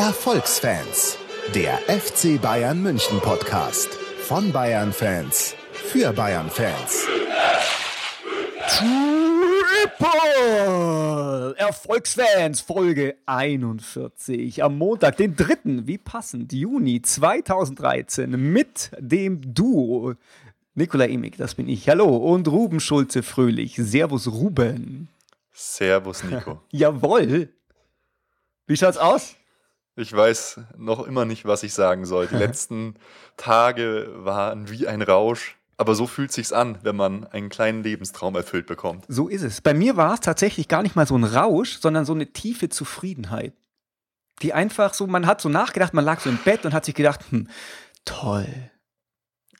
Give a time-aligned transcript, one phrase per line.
[0.00, 1.18] Erfolgsfans,
[1.54, 3.88] der FC Bayern München Podcast
[4.22, 7.06] von Bayern Fans für Bayern Fans.
[9.90, 15.86] Triple Erfolgsfans Folge 41 am Montag, den 3.
[15.86, 20.14] wie passend Juni 2013 mit dem Duo
[20.74, 21.86] Nikola Emig, das bin ich.
[21.90, 23.76] Hallo und Ruben Schulze Fröhlich.
[23.76, 25.10] Servus Ruben.
[25.52, 26.62] Servus Nico.
[26.70, 27.50] Jawohl.
[28.66, 29.36] Wie schaut's aus?
[30.00, 32.26] Ich weiß noch immer nicht, was ich sagen soll.
[32.26, 32.94] Die letzten
[33.36, 35.56] Tage waren wie ein Rausch.
[35.76, 39.06] Aber so fühlt sich's an, wenn man einen kleinen Lebenstraum erfüllt bekommt.
[39.08, 39.62] So ist es.
[39.62, 42.68] Bei mir war es tatsächlich gar nicht mal so ein Rausch, sondern so eine tiefe
[42.68, 43.54] Zufriedenheit.
[44.42, 46.94] Die einfach so, man hat so nachgedacht, man lag so im Bett und hat sich
[46.94, 47.48] gedacht, hm,
[48.04, 48.46] toll.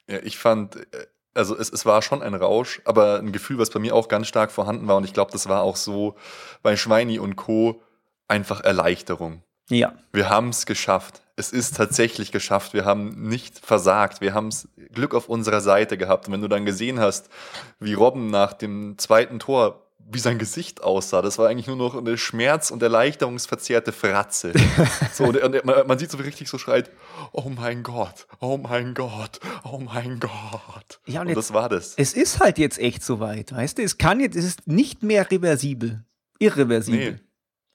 [0.09, 3.71] Ja, ich fand, äh, also es, es war schon ein Rausch, aber ein Gefühl, was
[3.71, 4.97] bei mir auch ganz stark vorhanden war.
[4.97, 6.17] Und ich glaube, das war auch so
[6.63, 7.83] bei Schweini und Co.
[8.29, 9.43] einfach Erleichterung.
[9.71, 9.95] Ja.
[10.13, 11.23] Wir haben es geschafft.
[11.37, 12.75] Es ist tatsächlich geschafft.
[12.75, 14.21] Wir haben nicht versagt.
[14.21, 16.27] Wir haben es Glück auf unserer Seite gehabt.
[16.27, 17.31] Und wenn du dann gesehen hast,
[17.79, 21.23] wie Robben nach dem zweiten Tor wie sein Gesicht aussah.
[21.23, 24.53] Das war eigentlich nur noch eine schmerz- und erleichterungsverzerrte Fratze.
[25.13, 26.91] so, und, und man, man, sieht so wie richtig so schreit,
[27.33, 31.01] oh mein Gott, oh mein Gott, oh mein Gott.
[31.07, 31.95] Ja, und, und jetzt, das war das.
[31.97, 33.83] Es ist halt jetzt echt soweit, weißt du?
[33.83, 36.05] Es kann jetzt, es ist nicht mehr reversibel.
[36.39, 37.13] Irreversibel.
[37.13, 37.21] Nee.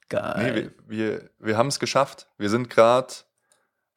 [0.09, 0.53] Geil.
[0.53, 2.27] Nee, wir, wir, wir haben es geschafft.
[2.37, 3.13] Wir sind gerade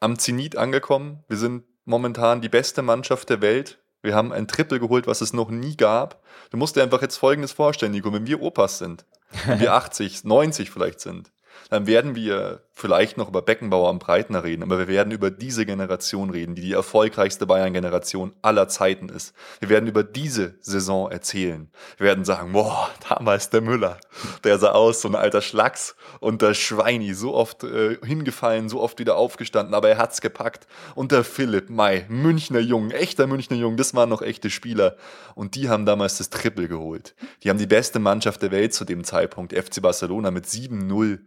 [0.01, 1.25] am Zenit angekommen.
[1.29, 3.79] Wir sind momentan die beste Mannschaft der Welt.
[4.03, 6.23] Wir haben ein Triple geholt, was es noch nie gab.
[6.51, 8.13] Du musst dir einfach jetzt Folgendes vorstellen, Nico.
[8.13, 9.05] Wenn wir Opas sind,
[9.47, 11.33] wenn wir 80, 90 vielleicht sind,
[11.71, 15.67] dann werden wir vielleicht noch über Beckenbauer am Breitner reden, aber wir werden über diese
[15.67, 19.35] Generation reden, die die erfolgreichste Bayern-Generation aller Zeiten ist.
[19.61, 21.71] Wir werden über diese Saison erzählen.
[21.97, 23.99] Wir werden sagen, boah, damals der Müller,
[24.45, 28.81] der sah aus, so ein alter Schlacks und der Schweini, so oft äh, hingefallen, so
[28.81, 30.67] oft wieder aufgestanden, aber er hat's gepackt.
[30.95, 34.97] Und der Philipp May, Münchner Jungen, echter Münchner Jungen, das waren noch echte Spieler.
[35.35, 37.15] Und die haben damals das Triple geholt.
[37.43, 41.19] Die haben die beste Mannschaft der Welt zu dem Zeitpunkt, FC Barcelona, mit 7-0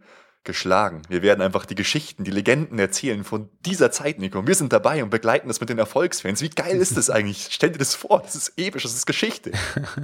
[0.44, 1.02] geschlagen.
[1.08, 4.38] Wir werden einfach die Geschichten, die Legenden erzählen von dieser Zeit, Nico.
[4.38, 6.42] Und wir sind dabei und begleiten das mit den Erfolgsfans.
[6.42, 7.48] Wie geil ist das eigentlich?
[7.50, 9.52] Stell dir das vor, das ist episch, das ist Geschichte.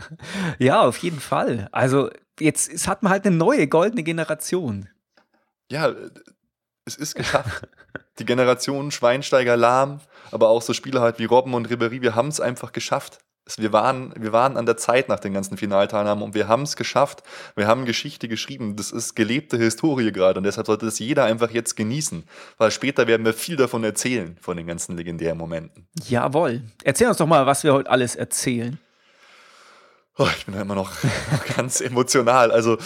[0.59, 1.69] ja, auf jeden Fall.
[1.72, 4.88] Also jetzt es hat man halt eine neue goldene Generation.
[5.71, 5.93] Ja,
[6.84, 7.69] es ist geschafft.
[8.19, 10.00] die Generation Schweinsteiger, Lahm,
[10.31, 13.19] aber auch so Spieler halt wie Robben und Ribery, wir haben es einfach geschafft
[13.56, 16.76] wir waren, wir waren an der Zeit nach den ganzen Finalteilnahmen und wir haben es
[16.76, 17.22] geschafft.
[17.56, 18.76] Wir haben Geschichte geschrieben.
[18.76, 22.25] Das ist gelebte Historie gerade und deshalb sollte das jeder einfach jetzt genießen,
[22.58, 25.87] weil später werden wir viel davon erzählen, von den ganzen legendären Momenten.
[26.08, 26.62] Jawohl.
[26.84, 28.78] Erzähl uns doch mal, was wir heute alles erzählen.
[30.21, 30.91] Oh, ich bin ja immer noch
[31.56, 32.51] ganz emotional.
[32.51, 32.77] Also,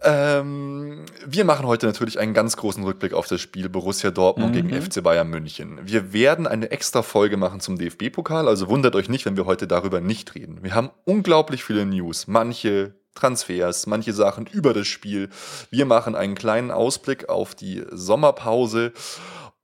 [0.00, 4.68] ähm, wir machen heute natürlich einen ganz großen Rückblick auf das Spiel Borussia Dortmund mhm.
[4.68, 5.78] gegen FC Bayern München.
[5.84, 9.66] Wir werden eine extra Folge machen zum DFB-Pokal, also wundert euch nicht, wenn wir heute
[9.66, 10.60] darüber nicht reden.
[10.62, 15.28] Wir haben unglaublich viele News, manche Transfers, manche Sachen über das Spiel.
[15.70, 18.92] Wir machen einen kleinen Ausblick auf die Sommerpause.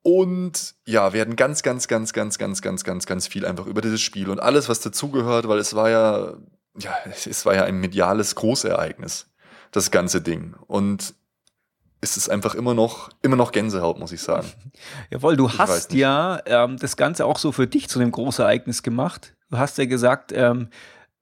[0.02, 4.00] Und ja, werden ganz, ganz, ganz, ganz, ganz, ganz, ganz, ganz viel einfach über dieses
[4.00, 6.34] Spiel und alles, was dazugehört, weil es war ja
[6.78, 9.26] ja, es war ja ein mediales Großereignis,
[9.72, 10.54] das ganze Ding.
[10.66, 11.14] Und
[12.00, 14.48] es ist einfach immer noch, immer noch Gänsehaut, muss ich sagen.
[15.10, 18.82] Jawohl, du ich hast ja ähm, das Ganze auch so für dich zu einem Großereignis
[18.82, 19.34] gemacht.
[19.50, 20.68] Du hast ja gesagt, ähm,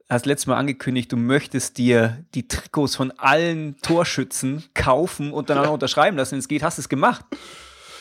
[0.09, 5.59] hast letztes Mal angekündigt, du möchtest dir die Trikots von allen Torschützen kaufen und dann
[5.59, 6.33] auch unterschreiben lassen.
[6.33, 7.25] Wenn es geht, hast du es gemacht.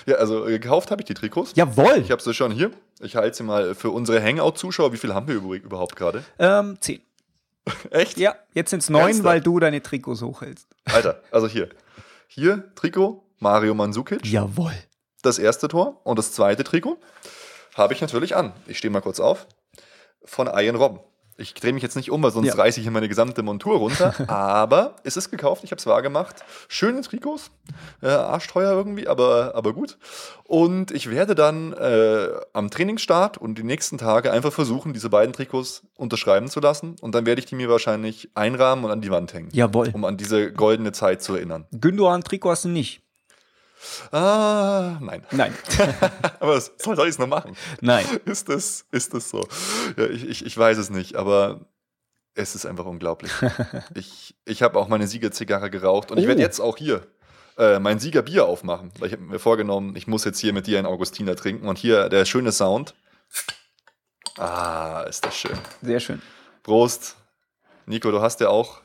[0.05, 1.53] Ja, also äh, gekauft habe ich die Trikots.
[1.55, 1.97] Jawohl.
[1.97, 2.71] Ich habe sie schon hier.
[3.01, 4.93] Ich halte sie mal für unsere Hangout-Zuschauer.
[4.93, 6.23] Wie viel haben wir überhaupt gerade?
[6.39, 7.01] Ähm, zehn.
[7.91, 8.17] Echt?
[8.17, 10.67] Ja, jetzt sind es neun, weil du deine Trikots hochhältst.
[10.85, 11.69] Alter, also hier.
[12.27, 14.25] Hier Trikot, Mario Mandzukic.
[14.25, 14.73] Jawohl.
[15.21, 16.97] Das erste Tor und das zweite Trikot
[17.75, 18.53] habe ich natürlich an.
[18.65, 19.47] Ich stehe mal kurz auf.
[20.23, 20.99] Von Ian Robben.
[21.39, 22.55] Ich drehe mich jetzt nicht um, weil sonst ja.
[22.55, 24.13] reiße ich hier meine gesamte Montur runter.
[24.27, 26.43] aber es ist gekauft, ich habe es wahr gemacht.
[26.67, 27.51] Schöne Trikots,
[28.01, 29.97] äh, arschteuer irgendwie, aber, aber gut.
[30.45, 35.33] Und ich werde dann äh, am Trainingsstart und die nächsten Tage einfach versuchen, diese beiden
[35.33, 36.95] Trikots unterschreiben zu lassen.
[37.01, 39.49] Und dann werde ich die mir wahrscheinlich einrahmen und an die Wand hängen.
[39.51, 39.91] Jawohl.
[39.93, 41.65] Um an diese goldene Zeit zu erinnern.
[41.71, 43.06] Gündogan-Trikot hast du nicht.
[44.11, 45.23] Ah, nein.
[45.31, 45.55] Nein.
[46.39, 47.55] aber was soll ich es noch machen?
[47.81, 48.05] Nein.
[48.25, 49.47] Ist das, ist das so?
[49.97, 51.67] Ja, ich, ich, ich weiß es nicht, aber
[52.33, 53.31] es ist einfach unglaublich.
[53.95, 56.21] ich ich habe auch meine Siegerzigarre geraucht und oh.
[56.21, 57.07] ich werde jetzt auch hier
[57.57, 60.77] äh, mein Siegerbier aufmachen, weil ich habe mir vorgenommen, ich muss jetzt hier mit dir
[60.77, 62.93] einen Augustiner trinken und hier der schöne Sound.
[64.37, 65.57] Ah, ist das schön.
[65.81, 66.21] Sehr schön.
[66.63, 67.15] Prost.
[67.85, 68.81] Nico, du hast ja auch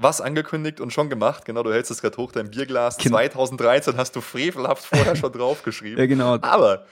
[0.00, 1.44] was angekündigt und schon gemacht.
[1.44, 2.96] Genau, du hältst es gerade hoch, dein Bierglas.
[2.96, 3.18] Genau.
[3.18, 5.98] 2013 hast du frevelhaft vorher schon draufgeschrieben.
[5.98, 6.38] Ja, genau.
[6.40, 6.84] Aber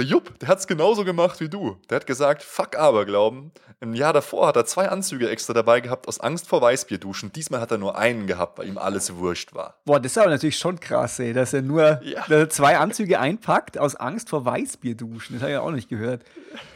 [0.00, 1.76] der Jupp, der hat es genauso gemacht wie du.
[1.88, 3.52] Der hat gesagt, fuck Aberglauben.
[3.82, 7.32] Im Jahr davor hat er zwei Anzüge extra dabei gehabt aus Angst vor Weißbierduschen.
[7.32, 9.76] Diesmal hat er nur einen gehabt, weil ihm alles wurscht war.
[9.86, 12.24] Boah, das ist aber natürlich schon krass, ey, dass er nur Ja.
[12.28, 15.36] er zwei Anzüge einpackt aus Angst vor Weißbierduschen.
[15.36, 16.22] Das habe ich ja auch nicht gehört.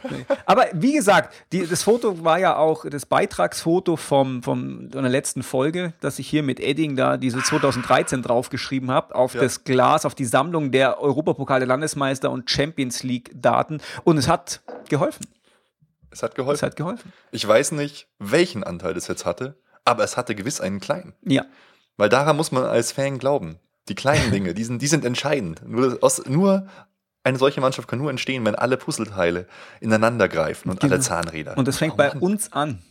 [0.09, 0.25] Nee.
[0.47, 5.11] Aber wie gesagt, die, das Foto war ja auch das Beitragsfoto vom, vom, von der
[5.11, 9.41] letzten Folge, dass ich hier mit Edding da diese 2013 draufgeschrieben habe, auf Ja.
[9.41, 13.81] das Glas, auf die Sammlung der Europapokal der Landesmeister und Champions League Daten.
[14.03, 15.25] Und es hat geholfen.
[16.11, 16.65] Es hat Es geholfen.
[16.65, 17.13] hat geholfen.
[17.31, 21.13] Ich weiß nicht, welchen Anteil das jetzt hatte, aber es hatte gewiss einen kleinen.
[21.23, 21.45] Ja.
[21.97, 23.59] Weil daran muss man als Fan glauben.
[23.89, 25.61] Die kleinen Dinge, die sind, die sind entscheidend.
[25.67, 26.67] Nur, aus, nur
[27.23, 29.47] eine solche Mannschaft kann nur entstehen, wenn alle Puzzleteile
[29.79, 30.93] ineinander greifen und Genau.
[30.93, 31.57] alle Zahnräder.
[31.57, 32.81] Und das fängt Oh bei uns an.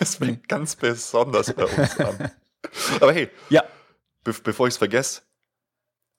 [0.00, 2.30] Es fängt ganz besonders bei uns an.
[3.00, 3.62] Aber hey, Ja.
[4.24, 5.22] be bevor ich es vergesse,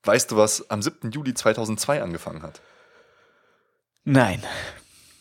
[0.04, 1.12] weißt du, was am 7.
[1.12, 2.62] Juli 2002 angefangen hat?
[4.04, 4.44] Nein.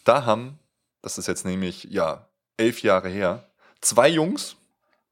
[0.04, 0.58] Da haben,
[1.02, 2.26] das ist jetzt nämlich, ja,
[2.56, 3.48] elf Jahre her,
[3.80, 4.56] zwei Jungs,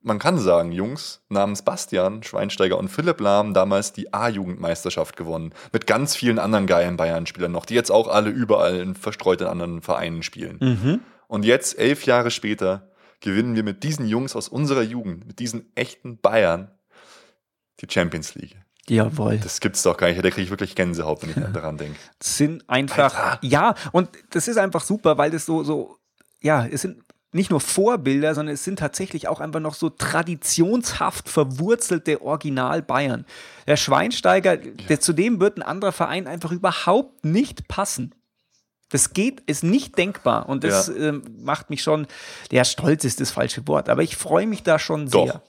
[0.02, 5.52] man kann sagen Jungs, namens Bastian Schweinsteiger und Philipp Lahm damals die A-Jugendmeisterschaft gewonnen.
[5.72, 9.46] Mit ganz vielen anderen geilen Bayern-Spielern noch, die jetzt auch alle überall in verstreut in
[9.46, 10.56] anderen Vereinen spielen.
[10.60, 11.00] Mhm.
[11.28, 12.90] Und jetzt, elf Jahre später,
[13.20, 16.70] gewinnen wir mit diesen Jungs aus unserer Jugend, mit diesen echten Bayern,
[17.80, 18.56] die Champions League.
[18.90, 19.38] Jawohl.
[19.38, 20.18] Das gibt's doch gar nicht.
[20.24, 21.98] Da kriege ich wirklich Gänsehaut, wenn ich daran denke.
[22.22, 23.38] sind einfach, Alter.
[23.42, 25.96] ja, und das ist einfach super, weil das so, so,
[26.40, 27.02] ja, es sind
[27.32, 33.24] nicht nur Vorbilder, sondern es sind tatsächlich auch einfach noch so traditionshaft verwurzelte Original Bayern.
[33.68, 38.14] Der Schweinsteiger, der, zu dem wird ein anderer Verein einfach überhaupt nicht passen.
[38.88, 40.94] Das geht, ist nicht denkbar und das Ja.
[40.96, 42.08] ähm, macht mich schon,
[42.50, 45.26] ja, stolz ist das falsche Wort, aber ich freue mich da schon Doch.
[45.26, 45.42] sehr.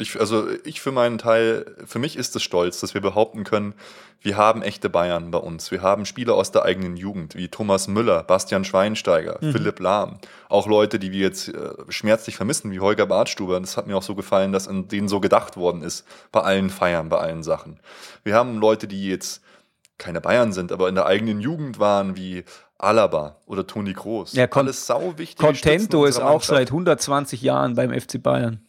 [0.00, 3.74] Ich, also ich für meinen Teil, für mich ist es stolz, dass wir behaupten können,
[4.20, 5.70] wir haben echte Bayern bei uns.
[5.70, 10.18] Wir haben Spieler aus der eigenen Jugend, wie Thomas Müller, Bastian Schweinsteiger, Philipp Lahm.
[10.48, 13.60] Auch Leute, die wir jetzt äh, schmerzlich vermissen, wie Holger Bartstuber.
[13.60, 16.70] Das hat mir auch so gefallen, dass an denen so gedacht worden ist, bei allen
[16.70, 17.78] Feiern, bei allen Sachen.
[18.24, 19.42] Wir haben Leute, die jetzt
[19.98, 22.44] keine Bayern sind, aber in der eigenen Jugend waren, wie
[22.78, 24.32] Alaba oder Toni Kroos.
[24.32, 25.44] Ja, Alles sau wichtig.
[25.44, 28.60] Contento ist auch seit 120 Jahren beim FC Bayern.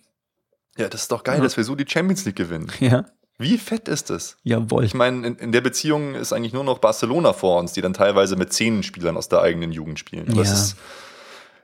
[0.80, 2.72] Ja, das ist doch geil, dass wir so die Champions League gewinnen.
[2.80, 3.06] Ja,
[3.38, 4.38] Wie fett ist das?
[4.44, 4.84] jawohl.
[4.86, 7.94] Ich meine, in, in der Beziehung ist eigentlich nur noch Barcelona vor uns, die dann
[7.94, 10.28] teilweise mit zehn Spielern aus der eigenen Jugend spielen.
[10.32, 10.54] Aber es, Ja.
[10.56, 10.76] ist,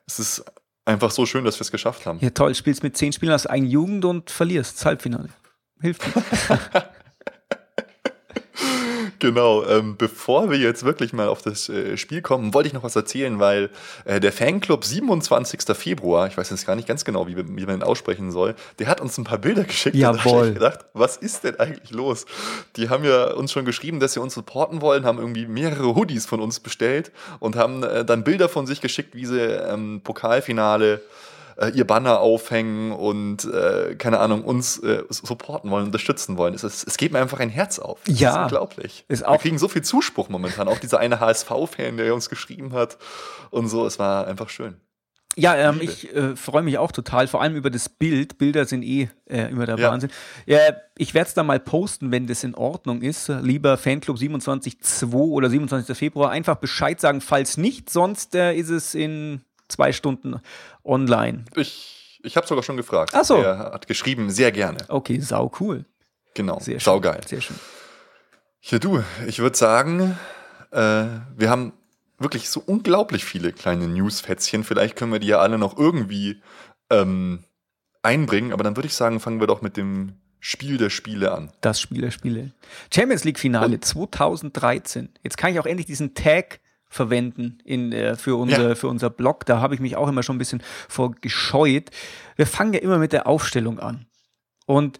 [0.07, 0.45] es ist
[0.85, 2.19] einfach so schön, dass wir es geschafft haben.
[2.21, 5.29] Ja, toll, spielst mit zehn Spielern aus eigener Jugend und verlierst das Halbfinale.
[5.81, 6.03] Hilft.
[9.25, 9.66] Genau.
[9.66, 12.95] Ähm, bevor wir jetzt wirklich mal auf das äh, Spiel kommen, wollte ich noch was
[12.95, 13.72] erzählen, weil
[14.06, 15.62] äh, der Fanclub 27.
[15.75, 18.88] Februar, ich weiß jetzt gar nicht ganz genau, wie, wie man ihn aussprechen soll, der
[18.88, 19.95] hat uns ein paar Bilder geschickt.
[19.95, 20.50] Jawohl.
[20.50, 22.25] ich gedacht, was ist denn eigentlich los?
[22.75, 26.27] Die haben ja uns schon geschrieben, dass sie uns supporten wollen, haben irgendwie mehrere Hoodies
[26.27, 31.01] von uns bestellt und haben äh, dann Bilder von sich geschickt, wie sie ähm, Pokalfinale
[31.57, 36.53] äh, ihr Banner aufhängen und äh, keine Ahnung uns äh, supporten wollen, unterstützen wollen.
[36.53, 37.99] Es, ist, es geht mir einfach ein Herz auf.
[38.05, 38.29] Das Ja.
[38.31, 39.05] ist unglaublich.
[39.07, 40.67] Ist Wir kriegen so viel Zuspruch momentan.
[40.67, 42.97] Auch dieser eine HSV-Fan, der uns geschrieben hat
[43.51, 43.85] und so.
[43.85, 44.75] Es war einfach schön.
[45.38, 48.38] Ja, ähm, ich äh, freue mich auch total, vor allem über das Bild.
[48.38, 49.91] Bilder sind eh äh, immer der Ja.
[49.91, 50.09] Wahnsinn.
[50.45, 50.59] Ja,
[50.97, 53.27] ich werde es dann mal posten, wenn das in Ordnung ist.
[53.27, 55.97] Lieber Fanclub 27.2 oder 27.
[55.97, 60.39] Februar, einfach Bescheid sagen, falls nicht, sonst äh, ist es in zwei Stunden
[60.84, 61.45] online.
[61.55, 63.12] Ich, ich habe sogar schon gefragt.
[63.13, 63.38] Ach so.
[63.38, 64.79] Er hat geschrieben, sehr gerne.
[64.88, 65.86] Okay, sau cool.
[66.34, 66.60] Genau.
[66.60, 66.86] Sehr schön.
[66.86, 67.22] Saugeil.
[67.27, 67.57] Sehr schön.
[68.62, 70.17] Ja, du, ich würde sagen,
[70.72, 71.05] äh,
[71.36, 71.74] wir haben
[72.17, 74.63] wirklich so unglaublich viele kleine Newsfätzchen.
[74.63, 76.41] Vielleicht können wir die ja alle noch irgendwie
[76.89, 77.43] ähm,
[78.01, 78.53] einbringen.
[78.53, 81.51] Aber dann würde ich sagen, fangen wir doch mit dem Spiel der Spiele an.
[81.62, 82.51] Das Spiel der Spiele.
[82.93, 85.10] Champions League Finale 2013.
[85.24, 86.60] Jetzt kann ich auch endlich diesen Tag
[86.95, 88.75] verwenden in, äh, für, unser, Ja.
[88.75, 89.45] für unser Blog.
[89.45, 91.89] Da habe ich mich auch immer schon ein bisschen vorgescheut.
[92.37, 94.05] Wir fangen ja immer mit der Aufstellung an.
[94.65, 94.97] Und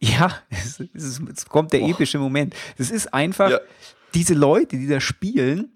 [0.00, 1.90] ja, es, es, es kommt der Boah.
[1.90, 2.54] epische Moment.
[2.78, 3.60] Es ist einfach, Ja.
[4.14, 5.74] diese Leute, die da spielen,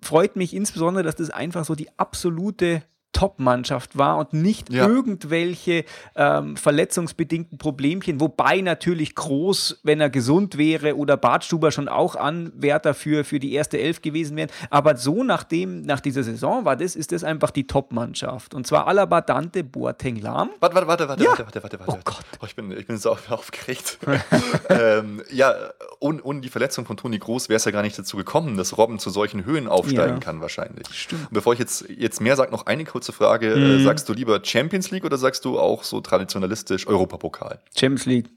[0.00, 4.86] freut mich insbesondere, dass das einfach so die absolute Top-Mannschaft war und nicht Ja.
[4.86, 5.84] irgendwelche
[6.16, 12.94] ähm, verletzungsbedingten Problemchen, wobei natürlich Groß, wenn er gesund wäre, oder Bartstuber schon auch Anwärter
[12.94, 14.50] für, für die erste Elf gewesen wären.
[14.70, 18.54] Aber so nach, dem, nach dieser Saison war das, ist das einfach die Top-Mannschaft.
[18.54, 20.50] Und zwar Alaba, Dante, Boateng, Lahm.
[20.60, 21.30] Warte, warte, warte, warte, Ja.
[21.30, 21.92] warte, warte, warte, warte.
[21.92, 22.24] Oh Gott.
[22.40, 23.98] Oh, ich, bin, ich bin so aufgeregt.
[24.68, 25.54] ähm, ja,
[26.00, 28.78] ohne, ohne die Verletzung von Toni Groß wäre es ja gar nicht dazu gekommen, dass
[28.78, 30.20] Robben zu solchen Höhen aufsteigen Ja.
[30.20, 30.86] kann, wahrscheinlich.
[30.92, 31.22] Stimmt.
[31.28, 33.56] Und bevor ich jetzt, jetzt mehr sage, noch eine kurze kurze Frage.
[33.56, 33.80] Mhm.
[33.80, 37.60] Äh, sagst du lieber Champions League oder sagst du auch so traditionalistisch Europapokal?
[37.76, 38.30] Champions League.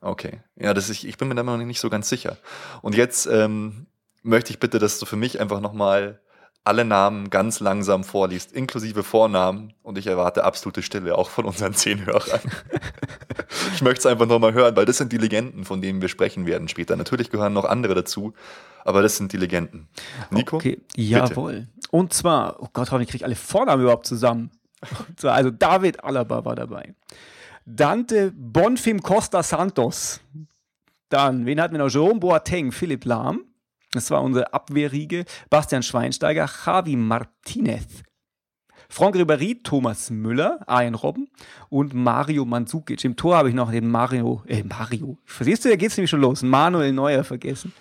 [0.00, 0.40] Okay.
[0.56, 2.36] Ja, das ist, ich bin mir da noch nicht so ganz sicher.
[2.82, 3.86] Und jetzt ähm,
[4.22, 6.20] möchte ich bitte, dass du für mich einfach nochmal
[6.62, 9.74] alle Namen ganz langsam vorliest, inklusive Vornamen.
[9.82, 12.40] Und ich erwarte absolute Stille, auch von unseren zehn Hörern.
[13.74, 16.46] ich möchte es einfach nochmal hören, weil das sind die Legenden, von denen wir sprechen
[16.46, 16.96] werden später.
[16.96, 18.34] Natürlich gehören noch andere dazu,
[18.84, 19.88] aber das sind die Legenden.
[20.30, 20.56] Nico?
[20.56, 21.68] Okay, jawohl.
[21.94, 24.50] Und zwar, oh Gott, hoffentlich kriege ich alle Vornamen überhaupt zusammen.
[25.16, 26.92] Zwar, also David Alaba war dabei.
[27.66, 30.20] Dante Bonfim Costa Santos.
[31.08, 31.88] Dann, wen hatten wir noch?
[31.88, 33.44] Jerome Boateng, Philipp Lahm.
[33.92, 35.24] Das war unsere Abwehrriege.
[35.50, 38.02] Bastian Schweinsteiger, Javi Martinez.
[38.88, 41.28] Franck Ribéry, Thomas Müller, Arjen Robben
[41.68, 43.04] und Mario Mandzukic.
[43.04, 45.18] Im Tor habe ich noch den Mario, äh, Mario.
[45.24, 46.42] Verstehst du, da geht's nämlich schon los.
[46.42, 47.72] Manuel Neuer vergessen.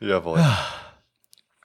[0.00, 0.42] Jawohl.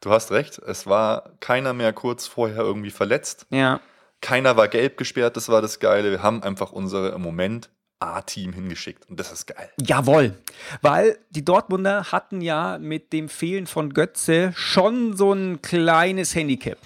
[0.03, 3.48] Du hast recht, es war keiner mehr kurz vorher irgendwie verletzt.
[3.51, 3.79] Ja.
[4.19, 6.12] Keiner war gelb gesperrt, das war das Geile.
[6.12, 7.69] Wir haben einfach unsere im Moment
[8.00, 9.72] A-Team hingeschickt und das ist geil.
[9.79, 10.36] Jawohl,
[10.81, 16.79] weil die Dortmunder hatten ja mit dem Fehlen von Götze schon so ein kleines Handicap.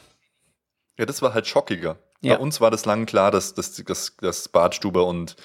[1.00, 1.98] Ja, das war halt schockiger.
[2.22, 2.36] Ja.
[2.36, 5.36] Bei uns war das lang klar, dass, dass, dass, dass Bartstuber und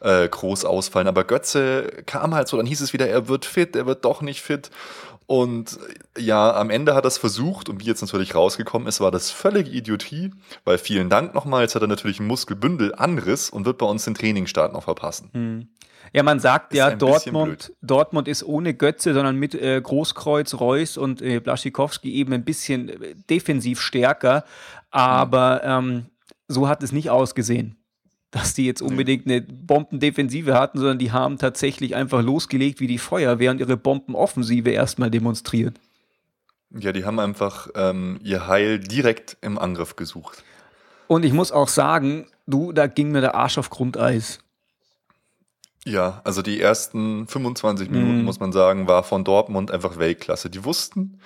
[0.00, 1.08] äh, Groß ausfallen.
[1.08, 4.22] Aber Götze kam halt so, dann hieß es wieder, er wird fit, er wird doch
[4.22, 4.70] nicht fit.
[5.30, 5.78] Und
[6.16, 9.12] äh, ja, am Ende hat er es versucht und wie jetzt natürlich rausgekommen ist, war
[9.12, 10.32] das völlige Idiotie,
[10.64, 14.14] weil vielen Dank nochmal, jetzt hat er natürlich einen Muskelbündelanriss und wird bei uns den
[14.14, 15.68] Trainingsstart noch verpassen.
[16.12, 20.96] Ja, man sagt Ist ja, Dortmund, Dortmund ist ohne Götze, sondern mit äh, Großkreuz, Reus
[20.96, 24.42] und äh, Blaschikowski eben ein bisschen äh, defensiv stärker.
[24.90, 26.06] Aber ähm,
[26.48, 27.76] so hat es nicht ausgesehen,
[28.30, 32.98] dass die jetzt unbedingt eine Bombendefensive hatten, sondern die haben tatsächlich einfach losgelegt wie die
[32.98, 35.80] Feuerwehr und ihre Bombenoffensive erstmal demonstriert.
[36.70, 40.44] Ja, die haben einfach ähm, ihr Heil direkt im Angriff gesucht.
[41.08, 44.38] Und ich muss auch sagen, du, da ging mir der Arsch auf Grundeis.
[45.84, 48.24] Ja, also die ersten 25 Minuten, Mhm.
[48.24, 50.50] muss man sagen, war von Dortmund einfach Weltklasse.
[50.50, 51.18] Die wussten,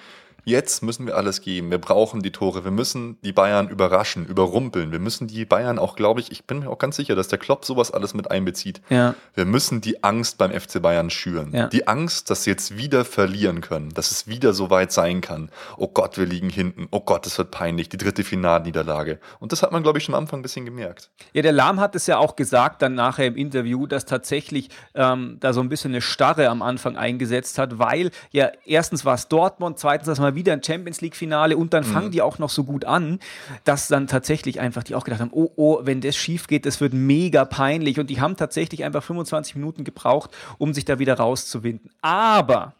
[0.45, 1.71] jetzt müssen wir alles geben.
[1.71, 2.65] Wir brauchen die Tore.
[2.65, 4.93] Wir müssen die Bayern überraschen, überrumpeln.
[4.93, 7.39] Wir müssen die Bayern auch, glaube ich, ich bin mir auch ganz sicher, dass der
[7.39, 8.81] Klopp sowas alles mit einbezieht.
[8.91, 9.15] Ja.
[9.35, 11.53] Wir müssen die Angst beim FC Bayern schüren.
[11.55, 11.69] Ja.
[11.69, 15.51] Die Angst, dass sie jetzt wieder verlieren können, dass es wieder so weit sein kann.
[15.77, 16.89] Oh Gott, wir liegen hinten.
[16.91, 17.89] Oh Gott, es wird peinlich.
[17.89, 19.19] Die dritte Finalniederlage.
[19.41, 21.11] Und das hat man, glaube ich, schon am Anfang ein bisschen gemerkt.
[21.33, 25.39] Ja, der Lahm hat es ja auch gesagt, dann nachher im Interview, dass tatsächlich ähm,
[25.41, 29.29] da so ein bisschen eine Starre am Anfang eingesetzt hat, weil ja erstens war es
[29.29, 32.64] Dortmund, zweitens das mal wieder ein Champions League-Finale und dann fangen die auch noch so
[32.64, 33.21] gut an,
[33.64, 36.81] dass dann tatsächlich einfach die auch gedacht haben, oh, oh, wenn das schief geht, das
[36.81, 41.14] wird mega peinlich und die haben tatsächlich einfach 25 Minuten gebraucht, um sich da wieder
[41.14, 41.91] rauszuwinden.
[42.03, 42.75] Aber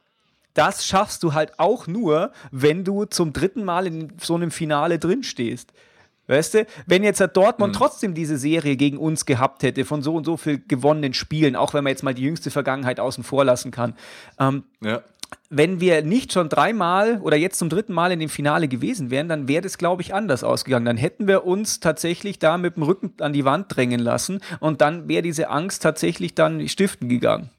[0.54, 4.99] das schaffst du halt auch nur, wenn du zum dritten Mal in so einem Finale
[4.99, 5.73] drinstehst.
[6.26, 10.14] Weißt du, wenn jetzt halt Dortmund trotzdem diese Serie gegen uns gehabt hätte, von so
[10.14, 13.44] und so viel gewonnenen Spielen, auch wenn man jetzt mal die jüngste Vergangenheit außen vor
[13.44, 13.94] lassen kann,
[14.38, 15.02] ähm, Ja.
[15.50, 19.28] Wenn wir nicht schon dreimal oder jetzt zum dritten Mal in dem Finale gewesen wären,
[19.28, 20.86] dann wäre das, glaube ich, anders ausgegangen.
[20.86, 24.80] Dann hätten wir uns tatsächlich da mit dem Rücken an die Wand drängen lassen und
[24.80, 27.50] dann wäre diese Angst tatsächlich dann stiften gegangen.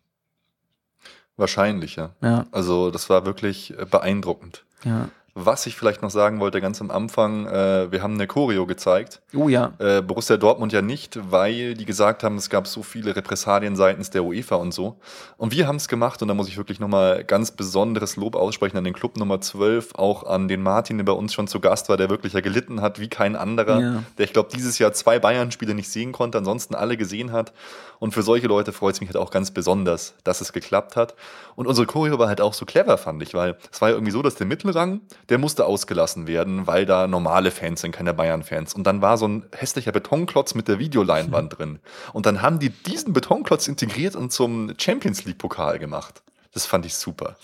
[1.37, 2.11] Wahrscheinlich, ja.
[2.21, 4.63] Ja, Also das war wirklich äh, beeindruckend.
[4.83, 5.09] ja.
[5.37, 9.21] Was ich vielleicht noch sagen wollte, ganz am Anfang, äh, wir haben eine Choreo gezeigt.
[9.35, 9.73] Oh ja.
[9.79, 14.09] Äh, Borussia Dortmund ja nicht, weil die gesagt haben, es gab so viele Repressalien seitens
[14.09, 14.95] der UEFA und so.
[15.35, 18.77] Und wir haben es gemacht und da muss ich wirklich nochmal ganz besonderes Lob aussprechen
[18.77, 21.89] an den Club Nummer 12, auch an den Martin, der bei uns schon zu Gast
[21.89, 24.03] war, der wirklich ja gelitten hat wie kein anderer, Ja.
[24.17, 27.51] der ich glaube dieses Jahr zwei Bayern-Spiele nicht sehen konnte, ansonsten alle gesehen hat.
[27.99, 31.13] Und für solche Leute freut es mich halt auch ganz besonders, dass es geklappt hat.
[31.55, 34.11] Und unsere Choreo war halt auch so clever, fand ich, weil es war ja irgendwie
[34.11, 38.73] so, dass der Mittelrang, der musste ausgelassen werden, weil da normale Fans sind, keine Bayern-Fans.
[38.73, 41.79] Und dann war so ein hässlicher Betonklotz mit der Videoleinwand drin.
[42.13, 46.21] Und dann haben die diesen Betonklotz integriert und zum Champions League-Pokal gemacht.
[46.53, 47.35] Das fand ich super.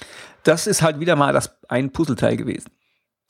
[0.44, 2.72] Das ist halt wieder mal das, ein Puzzleteil gewesen.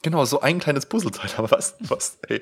[0.03, 1.29] Genau, so ein kleines Puzzleteil.
[1.37, 2.41] Aber was, was, ey,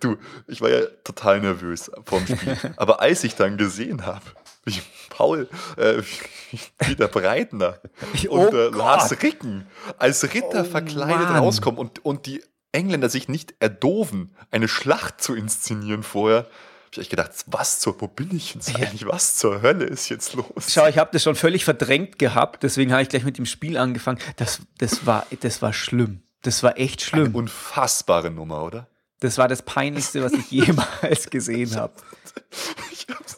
[0.00, 2.56] du, ich war ja total nervös vorm Spiel.
[2.76, 4.24] Aber als ich dann gesehen habe,
[4.64, 6.02] wie Paul, äh,
[6.50, 7.80] wie Peter Breitner
[8.28, 8.68] Oh und äh.
[8.68, 9.66] Lars Ricken
[9.98, 11.36] als Ritter Oh verkleidet Mann.
[11.38, 16.48] rauskommen und, und die Engländer sich nicht erdoven, eine Schlacht zu inszenieren vorher, habe
[16.92, 19.06] ich echt gedacht, was zur, wo bin ich jetzt eigentlich?
[19.06, 20.46] Was zur Hölle ist jetzt los?
[20.68, 23.76] Schau, ich habe das schon völlig verdrängt gehabt, deswegen habe ich gleich mit dem Spiel
[23.76, 24.18] angefangen.
[24.36, 26.22] Das, das, war, das war schlimm.
[26.42, 27.34] Das war echt Eine schlimm.
[27.34, 28.88] unfassbare Nummer, oder?
[29.20, 31.92] Das war das Peinlichste, was ich jemals gesehen habe.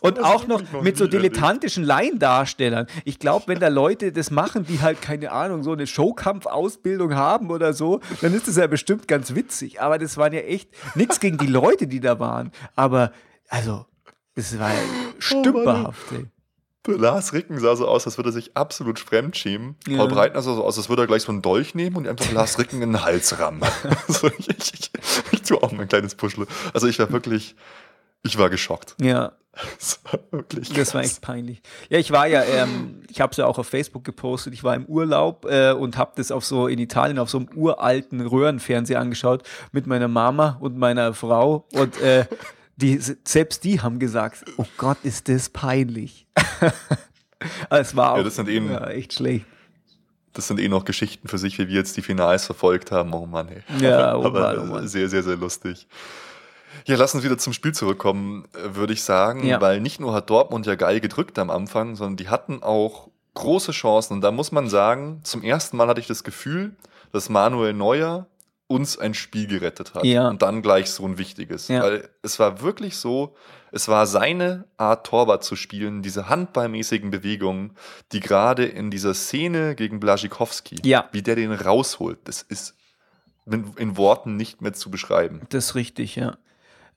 [0.01, 2.87] Und auch noch mit so dilettantischen Laiendarstellern.
[3.05, 7.51] Ich glaube, wenn da Leute das machen, die halt, keine Ahnung, so eine Showkampfausbildung haben
[7.51, 9.81] oder so, dann ist das ja bestimmt ganz witzig.
[9.81, 12.53] Aber das waren ja echt nichts gegen die Leute, die da waren.
[12.75, 13.13] Aber,
[13.49, 13.87] also,
[14.35, 14.81] es war ja
[15.19, 16.13] stümperhaft.
[16.13, 16.27] ey.
[16.87, 19.77] Lars Ricken sah so aus, als würde er sich absolut fremdschämen.
[19.87, 19.99] Ja.
[19.99, 22.31] Paul Breitner sah so aus, als würde er gleich so einen Dolch nehmen und einfach
[22.33, 23.63] Lars Ricken in den Hals rammen.
[24.09, 24.91] so, ich, ich, ich,
[25.31, 26.47] ich tue auch mein kleines Puschel.
[26.75, 27.55] Also ich war wirklich,
[28.23, 28.97] ich war geschockt.
[29.01, 29.33] Ja.
[29.79, 31.13] Das war wirklich Das war krass.
[31.13, 31.61] echt peinlich.
[31.91, 34.75] Ja, ich war ja, ähm, ich habe es ja auch auf Facebook gepostet, ich war
[34.75, 38.99] im Urlaub äh, und habe das auf so in Italien auf so einem uralten Röhrenfernseher
[38.99, 42.25] angeschaut mit meiner Mama und meiner Frau und äh,
[42.83, 46.27] die, selbst die haben gesagt, oh Gott, ist das peinlich.
[47.71, 49.47] es war auch Ja, das sind eben- ja, echt schlecht.
[50.35, 53.13] Das sind eh noch Geschichten für sich, wie wir jetzt die Finals verfolgt haben.
[53.13, 53.63] Oh Mann, ey.
[53.81, 54.89] Ja, oh Aber Mann, oh Mann.
[54.89, 55.87] sehr, sehr, sehr lustig.
[56.87, 59.61] Ja, lass uns wieder zum Spiel zurückkommen, würde ich sagen, Ja.
[59.61, 63.73] weil nicht nur hat Dortmund ja geil gedrückt am Anfang, sondern die hatten auch große
[63.73, 64.15] Chancen.
[64.15, 66.75] Und da muss man sagen, zum ersten Mal hatte ich das Gefühl,
[67.13, 68.27] dass Manuel Neuer
[68.73, 70.05] uns ein Spiel gerettet hat.
[70.05, 70.29] Ja.
[70.29, 71.69] Und dann gleich so ein wichtiges.
[71.69, 71.83] Ja.
[71.83, 73.35] Weil es war wirklich so,
[73.71, 77.77] es war seine Art Torwart zu spielen, diese handballmäßigen Bewegungen,
[78.13, 81.09] die gerade in dieser Szene gegen Blaschikowski, Ja.
[81.13, 82.75] wie der den rausholt, das ist
[83.47, 85.43] in, in Worten nicht mehr zu beschreiben.
[85.51, 86.37] Das ist richtig, ja.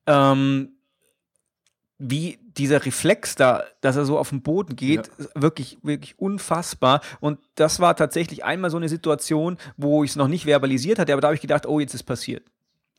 [0.07, 0.74] Ähm,
[1.97, 7.01] wie dieser Reflex da, dass er so auf den Boden geht, wirklich, wirklich unfassbar.
[7.19, 11.13] Und das war tatsächlich einmal so eine Situation, wo ich es noch nicht verbalisiert hatte,
[11.13, 12.43] aber da habe ich gedacht, oh, jetzt ist passiert.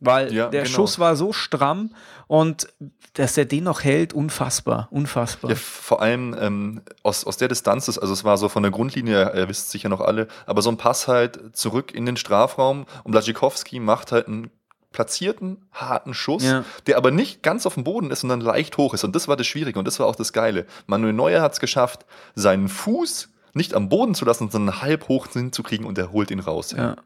[0.00, 0.74] Weil Ja, der genau.
[0.74, 1.94] Schuss war so stramm
[2.26, 2.68] und
[3.14, 5.50] dass er den noch hält, unfassbar, unfassbar.
[5.50, 8.72] Ja, vor allem ähm, aus, aus der Distanz, ist, also es war so von der
[8.72, 12.84] Grundlinie, ihr wisst sicher noch alle, aber so ein Pass halt zurück in den Strafraum
[13.04, 14.50] und Blaschikowski macht halt einen
[14.92, 16.64] platzierten, harten Schuss, Ja.
[16.86, 19.04] der aber nicht ganz auf dem Boden ist, sondern leicht hoch ist.
[19.04, 20.66] Und das war das Schwierige und das war auch das Geile.
[20.86, 25.26] Manuel Neuer hat es geschafft, seinen Fuß nicht am Boden zu lassen, sondern halb hoch
[25.32, 26.72] hinzukriegen und er holt ihn raus.
[26.76, 26.96] ja,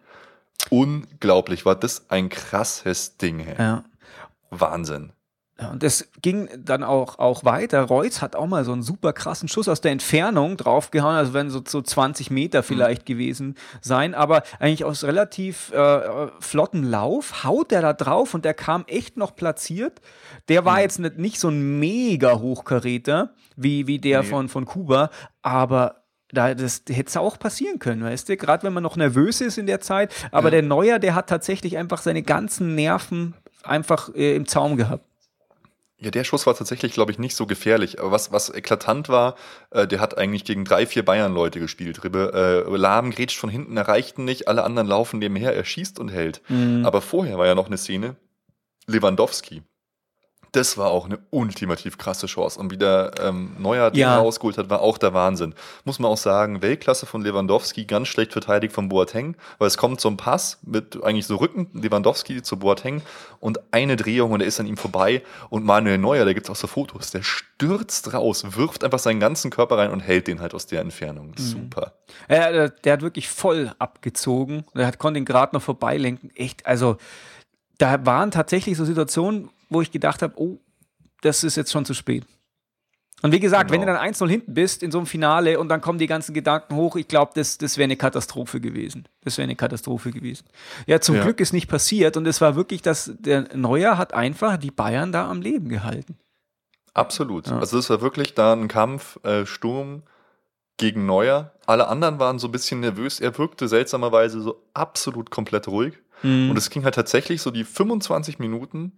[0.69, 3.47] Unglaublich, war das ein krasses Ding.
[4.51, 5.13] Wahnsinn.
[5.69, 7.83] Und das ging dann auch, auch weiter.
[7.83, 11.51] Reutz hat auch mal so einen super krassen Schuss aus der Entfernung draufgehauen, also werden
[11.51, 17.71] so, so 20 Meter vielleicht gewesen sein, aber eigentlich aus relativ äh, flotten Lauf haut
[17.71, 20.01] der da drauf und der kam echt noch platziert.
[20.49, 24.29] Der war jetzt nicht, nicht so ein mega Hochkaräter wie, wie der Nee.
[24.29, 25.11] von, von Kuba,
[25.43, 25.97] aber
[26.33, 28.37] da, das hätte es auch passieren können, weißt du?
[28.37, 30.15] Gerade wenn man noch nervös ist in der Zeit.
[30.31, 30.51] Aber Ja.
[30.53, 35.05] der Neuer, der hat tatsächlich einfach seine ganzen Nerven einfach äh, im Zaum gehabt.
[36.03, 38.01] Ja, der Schuss war tatsächlich, glaube ich, nicht so gefährlich.
[38.01, 39.37] Aber was, was eklatant war,
[39.71, 42.03] äh, der hat eigentlich gegen drei, vier Bayern-Leute gespielt.
[42.03, 46.09] Ribbe, äh, Lahm grätscht von hinten, erreichten nicht, alle anderen laufen nebenher, er schießt und
[46.09, 46.41] hält.
[46.49, 46.87] Mhm.
[46.87, 48.17] Aber vorher war ja noch eine Szene,
[48.87, 49.63] Lewandowski.
[50.53, 52.59] Das war auch eine ultimativ krasse Chance.
[52.59, 54.19] Und wie der ähm, Neuer den Ja.
[54.19, 55.55] rausgeholt hat, war auch der Wahnsinn.
[55.85, 60.01] Muss man auch sagen, Weltklasse von Lewandowski, ganz schlecht verteidigt von Boateng, weil es kommt
[60.01, 63.03] so ein Pass mit eigentlich so Rücken, Lewandowski zu Boateng
[63.39, 65.23] und eine Drehung und er ist an ihm vorbei.
[65.51, 69.21] Und Manuel Neuer, da gibt es auch so Fotos, der stürzt raus, wirft einfach seinen
[69.21, 71.33] ganzen Körper rein und hält den halt aus der Entfernung.
[71.37, 71.93] Super.
[72.29, 74.65] Ja, der, der hat wirklich voll abgezogen.
[74.75, 76.31] Der hat, konnte ihn gerade noch vorbeilenken.
[76.35, 76.97] Echt, also
[77.79, 80.59] da waren tatsächlich so Situationen, wo ich gedacht habe, oh,
[81.23, 82.25] das ist jetzt schon zu spät.
[83.23, 83.99] Und wie gesagt, wenn du Genau.
[83.99, 86.97] dann 1-0 hinten bist in so einem Finale und dann kommen die ganzen Gedanken hoch,
[86.97, 89.07] ich glaube, das, das wäre eine Katastrophe gewesen.
[89.23, 90.47] Das wäre eine Katastrophe gewesen.
[90.87, 91.23] Ja, zum Ja.
[91.25, 95.13] Glück ist nicht passiert und es war wirklich, dass der Neuer hat einfach die Bayern
[95.13, 96.17] da am Leben gehalten.
[96.95, 97.47] Absolut.
[97.49, 97.59] Ja.
[97.59, 100.03] Also es war wirklich da ein Kampf, äh, Sturm
[100.79, 101.53] gegen Neuer.
[101.67, 103.21] Alle anderen waren so ein bisschen nervös.
[103.21, 105.99] Er wirkte seltsamerweise so absolut komplett ruhig.
[106.23, 106.51] Mhm.
[106.51, 108.93] Und es ging halt tatsächlich so die 25 Minuten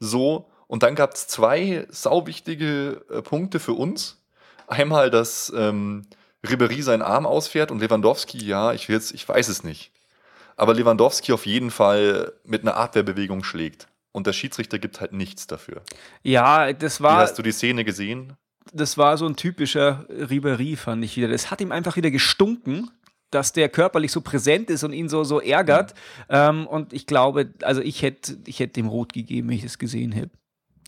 [0.00, 0.50] so.
[0.66, 4.20] Und dann gab es zwei sauwichtige äh, Punkte für uns.
[4.66, 6.06] Einmal, dass ähm,
[6.44, 9.92] Ribéry seinen Arm ausfährt und Lewandowski, ja, ich, will jetzt, ich weiß es nicht.
[10.56, 13.88] Aber Lewandowski auf jeden Fall mit einer Abwehrbewegung schlägt.
[14.12, 15.82] Und der Schiedsrichter gibt halt nichts dafür.
[16.22, 17.18] ja, das Wie war.
[17.18, 18.36] hast du die Szene gesehen?
[18.72, 21.28] das war so ein typischer Ribery, fand ich wieder.
[21.28, 22.90] Das hat ihm einfach wieder gestunken,
[23.30, 25.94] dass der körperlich so präsent ist und ihn so, so ärgert.
[26.28, 29.78] Ähm, und ich glaube, also ich hätte ich hätt dem Rot gegeben, wenn ich es
[29.78, 30.30] gesehen hätte.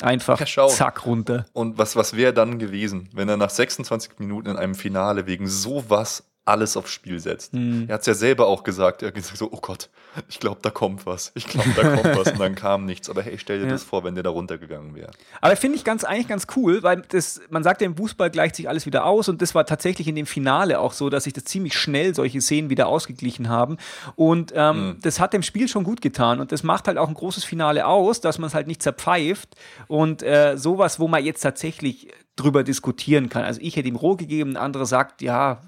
[0.01, 1.47] Einfach Ja, zack runter.
[1.53, 5.47] Und was, was wäre dann gewesen, wenn er nach 26 Minuten in einem Finale wegen
[5.47, 7.55] sowas alles aufs Spiel setzt.
[7.55, 7.85] Mhm.
[7.89, 9.03] Er hat es ja selber auch gesagt.
[9.03, 9.91] Er hat gesagt so, oh Gott,
[10.29, 11.31] ich glaube, da kommt was.
[11.37, 12.33] Ich glaube, da kommt was.
[12.33, 13.09] Und dann kam nichts.
[13.09, 13.73] Aber hey, stell dir Ja.
[13.73, 15.13] das vor, wenn der da runtergegangen wäre.
[15.41, 18.57] Aber finde ich ganz, eigentlich ganz cool, weil das, man sagt ja im Fußball gleicht
[18.57, 21.33] sich alles wieder aus und das war tatsächlich in dem Finale auch so, dass sich
[21.33, 23.77] das ziemlich schnell solche Szenen wieder ausgeglichen haben.
[24.17, 27.15] Und ähm, das hat dem Spiel schon gut getan und das macht halt auch ein
[27.15, 29.55] großes Finale aus, dass man es halt nicht zerpfeift
[29.87, 33.45] und äh, sowas, wo man jetzt tatsächlich drüber diskutieren kann.
[33.45, 35.61] Also ich hätte ihm roh gegeben, ein anderer sagt, ja,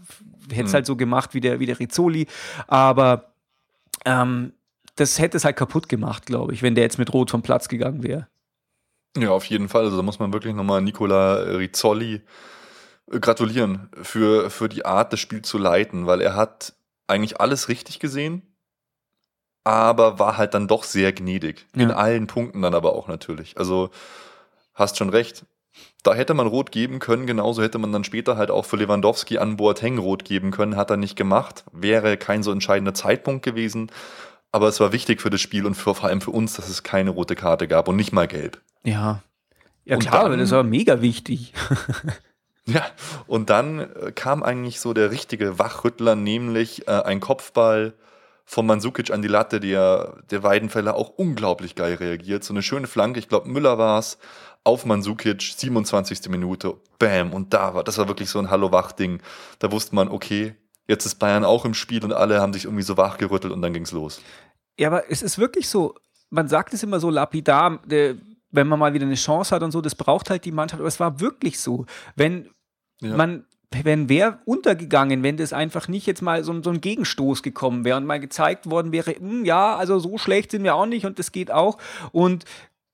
[0.51, 2.27] hätte es halt so gemacht wie der, wie der Rizzoli,
[2.67, 3.35] aber
[4.05, 4.53] ähm,
[4.97, 7.69] das hätte es halt kaputt gemacht, glaube ich, wenn der jetzt mit Rot vom Platz
[7.69, 8.29] gegangen wäre.
[9.17, 9.85] Ja, auf jeden Fall.
[9.85, 12.23] Also da muss man wirklich nochmal Nicola Rizzoli
[13.11, 16.75] äh, gratulieren für, für die Art, das Spiel zu leiten, weil er hat
[17.07, 18.43] eigentlich alles richtig gesehen,
[19.65, 21.67] aber war halt dann doch sehr gnädig.
[21.75, 21.97] In Ja.
[21.97, 23.57] allen Punkten dann aber auch natürlich.
[23.59, 23.91] Also
[24.75, 25.45] hast schon recht.
[26.05, 29.39] Da hätte man rot geben können, genauso hätte man dann später halt auch für Lewandowski
[29.39, 31.65] an Boateng rot geben können, hat er nicht gemacht.
[31.73, 33.91] Wäre kein so entscheidender Zeitpunkt gewesen.
[34.53, 36.83] Aber es war wichtig für das Spiel und für, vor allem für uns, dass es
[36.85, 38.61] keine rote Karte gab und nicht mal gelb.
[38.85, 39.23] Ja.
[39.87, 41.53] Ja, Und klar, dann- das war mega wichtig.
[42.67, 42.83] Ja,
[43.27, 47.93] und dann äh, kam eigentlich so der richtige Wachrüttler, nämlich äh, ein Kopfball
[48.47, 52.43] von Mandzukic an die Latte, der, der Weidenfeller auch unglaublich geil reagiert.
[52.43, 54.17] So eine schöne Flanke, ich glaube Müller war es,
[54.65, 56.29] auf Mandzukic, 27.
[56.31, 59.21] Minute, bam, und da war, das war wirklich so ein Hallo-Wach-Ding.
[59.59, 60.55] Da wusste man, okay,
[60.89, 63.73] jetzt ist Bayern auch im Spiel und alle haben sich irgendwie so wachgerüttelt und dann
[63.75, 64.21] ging's los.
[64.79, 65.95] Ja, aber es ist wirklich so,
[66.31, 69.81] man sagt es immer so lapidar, wenn man mal wieder eine Chance hat und so,
[69.81, 71.85] das braucht halt die Mannschaft, aber es war wirklich so.
[72.17, 72.49] Wenn
[73.01, 73.17] Ja.
[73.17, 73.45] man,
[73.83, 77.97] wenn wer untergegangen, wenn das einfach nicht jetzt mal so, so ein Gegenstoß gekommen wäre
[77.97, 81.19] und mal gezeigt worden wäre, hm, ja, also so schlecht sind wir auch nicht und
[81.19, 81.77] das geht auch.
[82.13, 82.45] Und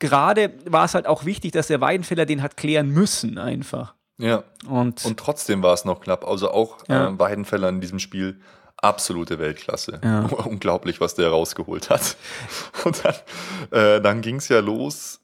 [0.00, 3.94] gerade war es halt auch wichtig, dass der Weidenfeller den hat klären müssen einfach.
[4.18, 6.26] Ja, Und, und trotzdem war es noch knapp.
[6.26, 7.08] Also auch Ja.
[7.08, 8.40] äh, Weidenfeller in diesem Spiel
[8.76, 10.00] absolute Weltklasse.
[10.04, 10.20] Ja.
[10.44, 12.16] Unglaublich, was der rausgeholt hat.
[12.84, 13.14] Und dann,
[13.70, 15.19] äh, dann ging es ja los,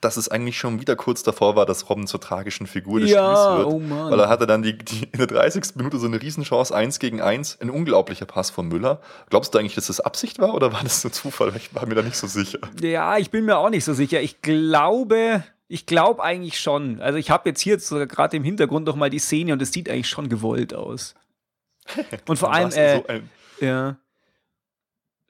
[0.00, 3.34] dass es eigentlich schon wieder kurz davor war, dass Robben zur tragischen Figur des Ja,
[3.34, 3.66] Spiels wird.
[3.74, 4.10] oh Mann.
[4.12, 5.74] Weil er hatte dann die, die, in der 30.
[5.74, 9.00] Minute so eine Riesenchance, 1 gegen 1, ein unglaublicher Pass von Müller.
[9.30, 11.52] Glaubst du eigentlich, dass das Absicht war oder war das nur Zufall?
[11.56, 12.60] Ich war mir da nicht so sicher.
[12.80, 14.20] Ja, ich bin mir auch nicht so sicher.
[14.22, 17.00] Ich glaube, ich glaube eigentlich schon.
[17.00, 19.90] Also ich habe jetzt hier gerade im Hintergrund noch mal die Szene und es sieht
[19.90, 21.14] eigentlich schon gewollt aus.
[22.28, 23.30] Und vor allem, äh, so ein,
[23.60, 23.96] ja.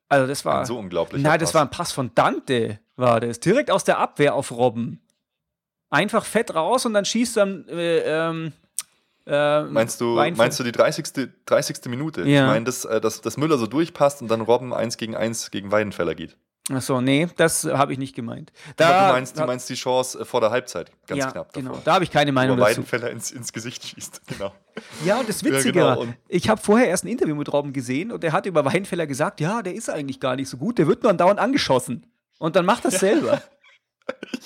[0.08, 0.60] Also das war.
[0.60, 1.54] ein so unglaublicher Nein, das Pass.
[1.54, 3.40] war ein Pass von Dante, war das.
[3.40, 5.00] Direkt aus der Abwehr auf Robben.
[5.90, 7.66] Einfach fett raus und dann schießt dann.
[7.68, 8.52] Äh, ähm,
[9.26, 11.28] äh, Meinst du, Weinfeld- meinst du die 30.
[11.46, 11.76] 30.
[11.86, 12.22] Minute?
[12.22, 12.44] Ja.
[12.44, 15.50] Ich meine, dass, äh, dass, dass Müller so durchpasst und dann Robben 1 gegen 1
[15.50, 16.36] gegen Weidenfeller geht.
[16.70, 18.52] Achso, nee, das habe ich nicht gemeint.
[18.76, 21.70] Da, du, meinst, du meinst die Chance äh, vor der Halbzeit, ganz ja, knapp genau.
[21.70, 21.82] davor.
[21.84, 22.68] Da habe ich keine Wo Meinung dazu.
[22.70, 24.20] Weidenfeller ins, ins Gesicht schießt.
[24.28, 24.52] Genau.
[25.06, 27.72] Ja, und das Ja, Witzige, genau, und- ich habe vorher erst ein Interview mit Robben
[27.72, 30.76] gesehen und der hat über Weinfeller gesagt, ja, der ist eigentlich gar nicht so gut,
[30.78, 32.04] der wird nur andauernd angeschossen.
[32.38, 33.42] Und dann macht das selber.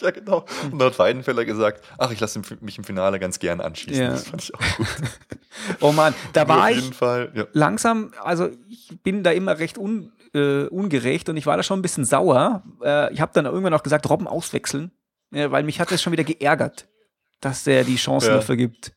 [0.00, 0.44] Ja, genau.
[0.72, 4.02] Und dann hat Weidenfeller gesagt, ach, ich lasse mich im Finale ganz gern anschießen.
[4.02, 4.08] Ja.
[4.10, 4.86] Das fand ich auch gut.
[5.80, 7.44] Oh Mann, da war ich Fall, ja.
[7.52, 11.78] langsam, also ich bin da immer recht un, äh, ungerecht und ich war da schon
[11.78, 12.64] ein bisschen sauer.
[12.82, 14.90] Äh, ich habe dann irgendwann auch gesagt, Robben auswechseln,
[15.32, 16.88] äh, weil mich hat das schon wieder geärgert,
[17.40, 18.34] dass der die Chancen Ja.
[18.36, 18.92] dafür gibt.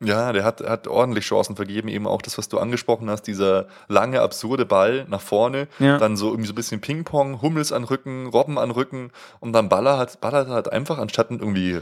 [0.00, 3.66] Ja, der hat, hat ordentlich Chancen vergeben, eben auch das, was du angesprochen hast, dieser
[3.88, 5.98] lange, absurde Ball nach vorne, Ja.
[5.98, 9.68] dann so irgendwie so ein bisschen Ping-Pong, Hummels an Rücken, Robben an Rücken und dann
[9.68, 11.80] Baller hat, Baller hat einfach, anstatt irgendwie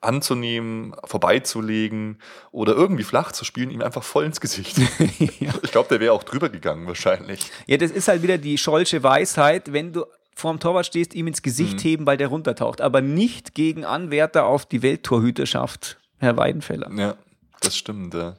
[0.00, 2.18] anzunehmen, vorbeizulegen
[2.52, 4.78] oder irgendwie flach zu spielen, ihm einfach voll ins Gesicht.
[5.40, 5.52] ja.
[5.62, 7.40] Ich glaube, der wäre auch drüber gegangen wahrscheinlich.
[7.66, 10.04] ja, das ist halt wieder die Scholsche Weisheit, wenn du
[10.36, 14.66] vorm Torwart stehst, ihm ins Gesicht heben, weil der runtertaucht, aber nicht gegen Anwärter auf
[14.66, 16.90] die Welttorhüterschaft, Herr Weidenfeller.
[16.96, 17.14] Ja,
[17.60, 18.14] das stimmt.
[18.14, 18.34] Ja.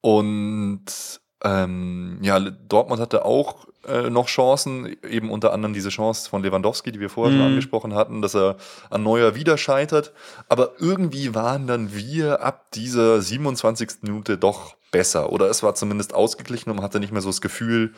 [0.00, 0.84] Und
[1.42, 6.90] ähm, ja, Dortmund hatte auch äh, noch Chancen, eben unter anderem diese Chance von Lewandowski,
[6.92, 7.48] die wir vorher schon Mhm.
[7.48, 8.56] angesprochen hatten, dass er
[8.90, 10.12] an Neuer wieder scheitert.
[10.48, 14.02] Aber irgendwie waren dann wir ab dieser 27.
[14.02, 15.32] Minute doch besser.
[15.32, 17.92] Oder es war zumindest ausgeglichen und man hatte nicht mehr so das Gefühl,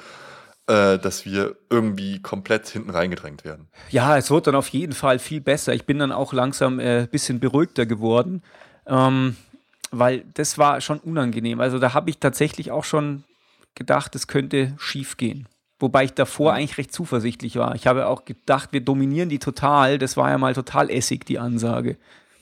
[0.66, 3.68] äh, dass wir irgendwie komplett hinten reingedrängt werden.
[3.90, 5.72] Ja, es wird dann auf jeden Fall viel besser.
[5.72, 8.42] Ich bin dann auch langsam ein äh, bisschen beruhigter geworden,
[8.86, 9.36] ähm,
[9.90, 11.60] weil das war schon unangenehm.
[11.60, 13.24] Also da habe ich tatsächlich auch schon
[13.74, 15.48] gedacht, es könnte schief gehen.
[15.78, 17.74] Wobei ich davor eigentlich recht zuversichtlich war.
[17.74, 19.98] Ich habe auch gedacht, wir dominieren die total.
[19.98, 21.96] Das war ja mal total Essig, die Ansage.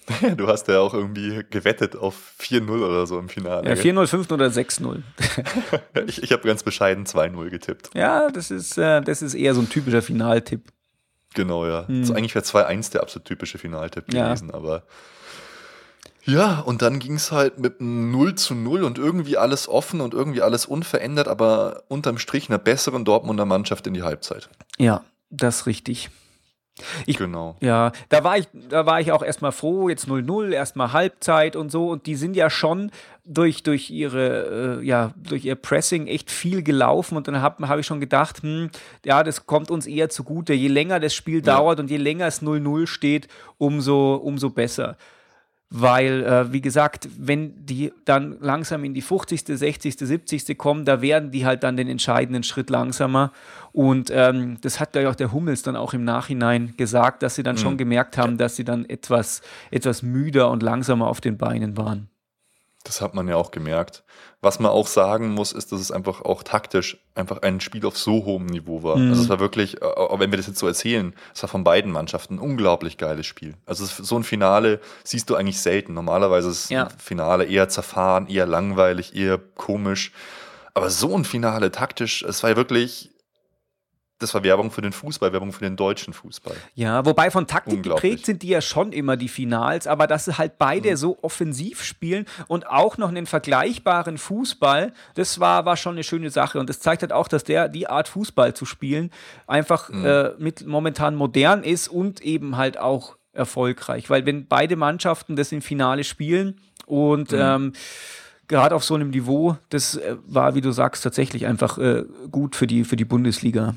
[0.36, 3.66] Du hast ja auch irgendwie gewettet auf 4-0 oder so im Finale.
[3.66, 3.94] Ja, gell?
[3.94, 5.00] 4-0, 5-0 oder 6-0.
[6.06, 7.90] ich ich habe ganz bescheiden 2-0 getippt.
[7.94, 10.60] Ja, das ist, äh, das ist eher so ein typischer Finaltipp.
[11.32, 11.86] Genau, ja.
[11.88, 14.26] Also eigentlich wäre 2-1 der absolut typische Finaltipp Ja.
[14.26, 14.82] gewesen, aber
[16.26, 20.00] Ja, und dann ging es halt mit einem 0 zu 0 und irgendwie alles offen
[20.00, 24.48] und irgendwie alles unverändert, aber unterm Strich einer besseren Dortmunder Mannschaft in die Halbzeit.
[24.78, 26.10] Ja, das ist richtig.
[27.06, 27.56] Ich, Genau.
[27.60, 31.70] Ja, da war ich, da war ich auch erstmal froh, jetzt 0-0, erstmal Halbzeit und
[31.70, 31.88] so.
[31.88, 32.90] Und die sind ja schon
[33.24, 37.16] durch, durch ihre, äh, ja, durch ihr Pressing echt viel gelaufen.
[37.16, 38.70] Und dann habe hab ich schon gedacht, hm,
[39.04, 40.52] ja, das kommt uns eher zugute.
[40.52, 41.56] Je länger das Spiel Ja.
[41.56, 44.96] dauert und je länger es 0-0 steht, umso, umso besser.
[45.70, 50.56] Weil, äh, wie gesagt, wenn die dann langsam in die 50., 60., 70.
[50.56, 53.32] kommen, da werden die halt dann den entscheidenden Schritt langsamer.
[53.72, 57.42] Und ähm, das hat ja auch der Hummels dann auch im Nachhinein gesagt, dass sie
[57.42, 61.76] dann schon gemerkt haben, dass sie dann etwas, etwas müder und langsamer auf den Beinen
[61.76, 62.08] waren.
[62.84, 64.04] Das hat man ja auch gemerkt.
[64.42, 67.96] Was man auch sagen muss, ist, dass es einfach auch taktisch einfach ein Spiel auf
[67.96, 68.96] so hohem Niveau war.
[68.98, 69.08] Mhm.
[69.08, 71.64] Also es war wirklich, äh, auch wenn wir das jetzt so erzählen, es war von
[71.64, 73.54] beiden Mannschaften ein unglaublich geiles Spiel.
[73.64, 75.94] Also so ein Finale siehst du eigentlich selten.
[75.94, 76.84] Normalerweise ist Ja.
[76.88, 80.12] ein Finale eher zerfahren, eher langweilig, eher komisch.
[80.74, 83.12] Aber so ein Finale taktisch, es war ja wirklich,
[84.18, 86.54] das war Werbung für den Fußball, Werbung für den deutschen Fußball.
[86.74, 90.38] Ja, wobei von Taktik geprägt sind die ja schon immer die Finals, aber dass sie
[90.38, 90.96] halt beide Mhm.
[90.96, 96.30] so offensiv spielen und auch noch einen vergleichbaren Fußball, das war, war schon eine schöne
[96.30, 96.58] Sache.
[96.60, 99.10] Und das zeigt halt auch, dass der, die Art Fußball zu spielen
[99.46, 100.04] einfach Mhm.
[100.04, 104.10] äh, mit momentan modern ist und eben halt auch erfolgreich.
[104.10, 107.38] Weil wenn beide Mannschaften das im Finale spielen und Mhm.
[107.40, 107.72] ähm,
[108.46, 112.54] gerade auf so einem Niveau, das äh, war, wie du sagst, tatsächlich einfach äh, gut
[112.56, 113.74] für die, für die Bundesliga.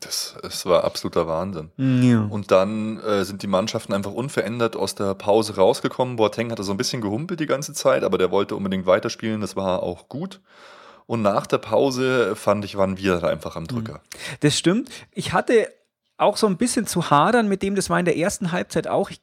[0.00, 1.70] Das, das war absoluter Wahnsinn.
[1.76, 2.22] Ja.
[2.22, 6.16] Und dann äh, sind die Mannschaften einfach unverändert aus der Pause rausgekommen.
[6.16, 9.40] Boateng hatte so ein bisschen gehumpelt die ganze Zeit, aber der wollte unbedingt weiterspielen.
[9.40, 10.40] Das war auch gut.
[11.06, 14.00] Und nach der Pause fand ich, waren wir da einfach am Drücker.
[14.40, 14.90] Das stimmt.
[15.12, 15.72] Ich hatte
[16.18, 19.10] auch so ein bisschen zu hadern mit dem, das war in der ersten Halbzeit auch.
[19.10, 19.20] Ich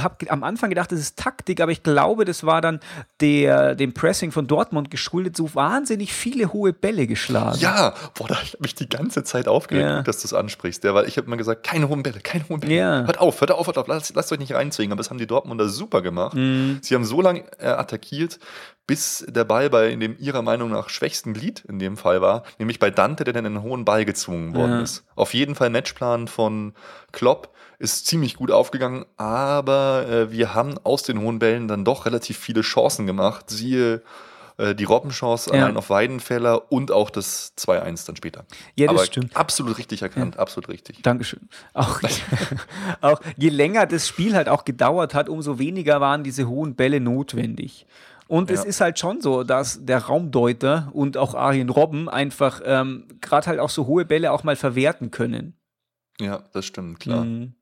[0.00, 2.80] habe am Anfang gedacht, das ist Taktik, aber ich glaube, das war dann
[3.20, 7.58] der, dem Pressing von Dortmund geschuldet, so wahnsinnig viele hohe Bälle geschlagen.
[7.60, 10.02] Ja, boah, da habe ich mich die ganze Zeit aufgeregt, Ja.
[10.02, 10.82] dass du es ansprichst.
[10.84, 12.74] Ja, weil ich habe immer gesagt, keine hohen Bälle, keine hohen Bälle.
[12.74, 13.04] Ja.
[13.06, 14.92] Hört auf, hört auf, hört auf, lasst, lasst euch nicht reinzwingen.
[14.92, 16.34] Aber das haben die Dortmunder super gemacht.
[16.36, 16.78] Mhm.
[16.82, 18.40] Sie haben so lange äh, attackiert,
[18.86, 22.42] bis der Ball bei in dem ihrer Meinung nach schwächsten Glied in dem Fall war,
[22.58, 24.80] nämlich bei Dante, der dann in einen hohen Ball gezwungen worden Ja.
[24.82, 25.04] ist.
[25.14, 26.72] Auf jeden Fall Matchplan von
[27.12, 32.06] Klopp ist ziemlich gut aufgegangen, aber äh, wir haben aus den hohen Bällen dann doch
[32.06, 33.50] relativ viele Chancen gemacht.
[33.50, 34.02] Siehe
[34.56, 35.62] äh, die Robbenchance Ja.
[35.62, 38.44] allein auf Weidenfeller und auch das 2-1 dann später.
[38.74, 39.36] Ja, das aber stimmt.
[39.36, 41.02] absolut richtig erkannt, absolut richtig.
[41.02, 41.48] Dankeschön.
[41.74, 42.00] Auch,
[43.00, 46.98] auch je länger das Spiel halt auch gedauert hat, umso weniger waren diese hohen Bälle
[47.00, 47.86] notwendig.
[48.26, 48.68] Und es Ja.
[48.68, 53.60] ist halt schon so, dass der Raumdeuter und auch Arjen Robben einfach ähm, gerade halt
[53.60, 55.54] auch so hohe Bälle auch mal verwerten können.
[56.20, 57.24] Ja, das stimmt, klar.
[57.24, 57.54] Mhm.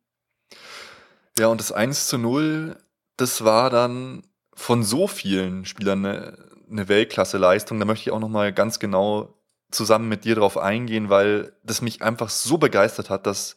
[1.39, 2.77] Ja, und das 1 zu 0,
[3.17, 4.23] das war dann
[4.55, 6.39] von so vielen Spielern eine,
[6.71, 7.79] eine Weltklasse-Leistung.
[7.79, 9.35] Da möchte ich auch nochmal ganz genau
[9.71, 13.57] zusammen mit dir drauf eingehen, weil das mich einfach so begeistert hat, dass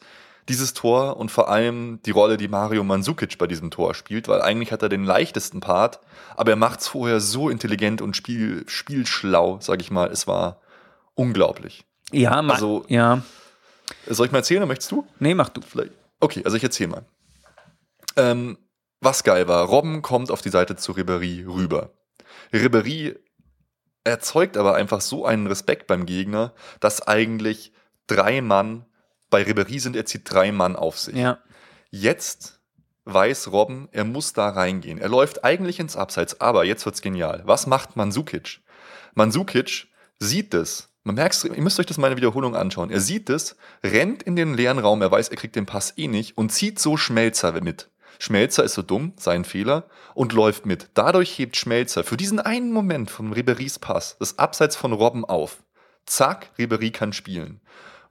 [0.49, 4.41] dieses Tor und vor allem die Rolle, die Mario Mandzukic bei diesem Tor spielt, weil
[4.41, 5.99] eigentlich hat er den leichtesten Part,
[6.35, 10.09] aber er macht es vorher so intelligent und spiel, spielschlau, sag ich mal.
[10.11, 10.59] Es war
[11.13, 11.85] unglaublich.
[12.11, 13.21] Ja, Also- ja.
[14.07, 15.05] Soll ich mal erzählen oder möchtest du?
[15.19, 15.61] Nee, mach du.
[15.61, 15.91] Vielleicht.
[16.19, 17.05] Okay, also ich erzähle mal.
[18.19, 18.57] Ähm,
[19.01, 21.93] was geil war, Robben kommt auf die Seite zu Ribéry rüber.
[22.51, 23.17] Ribéry
[24.03, 27.71] erzeugt aber einfach so einen Respekt beim Gegner, dass eigentlich
[28.07, 28.85] drei Mann,
[29.29, 31.15] bei Ribéry sind, er zieht drei Mann auf sich.
[31.15, 31.37] Ja.
[31.91, 32.59] Jetzt
[33.05, 34.97] weiß Robben, er muss da reingehen.
[34.97, 37.41] Er läuft eigentlich ins Abseits, aber jetzt wird's genial.
[37.45, 38.59] Was macht Mandzukic?
[39.13, 39.87] Mandzukic
[40.19, 40.89] sieht es.
[41.03, 42.91] Man merkt, ihr müsst euch das mal in der Wiederholung anschauen.
[42.91, 46.07] Er sieht es, rennt in den leeren Raum, er weiß, er kriegt den Pass eh
[46.07, 47.89] nicht und zieht so Schmelzer mit.
[48.21, 50.89] Schmelzer ist so dumm, sein Fehler, und läuft mit.
[50.93, 55.63] Dadurch hebt Schmelzer für diesen einen Moment von Riberys Pass das Abseits von Robben auf.
[56.05, 57.61] Zack, Ribery kann spielen.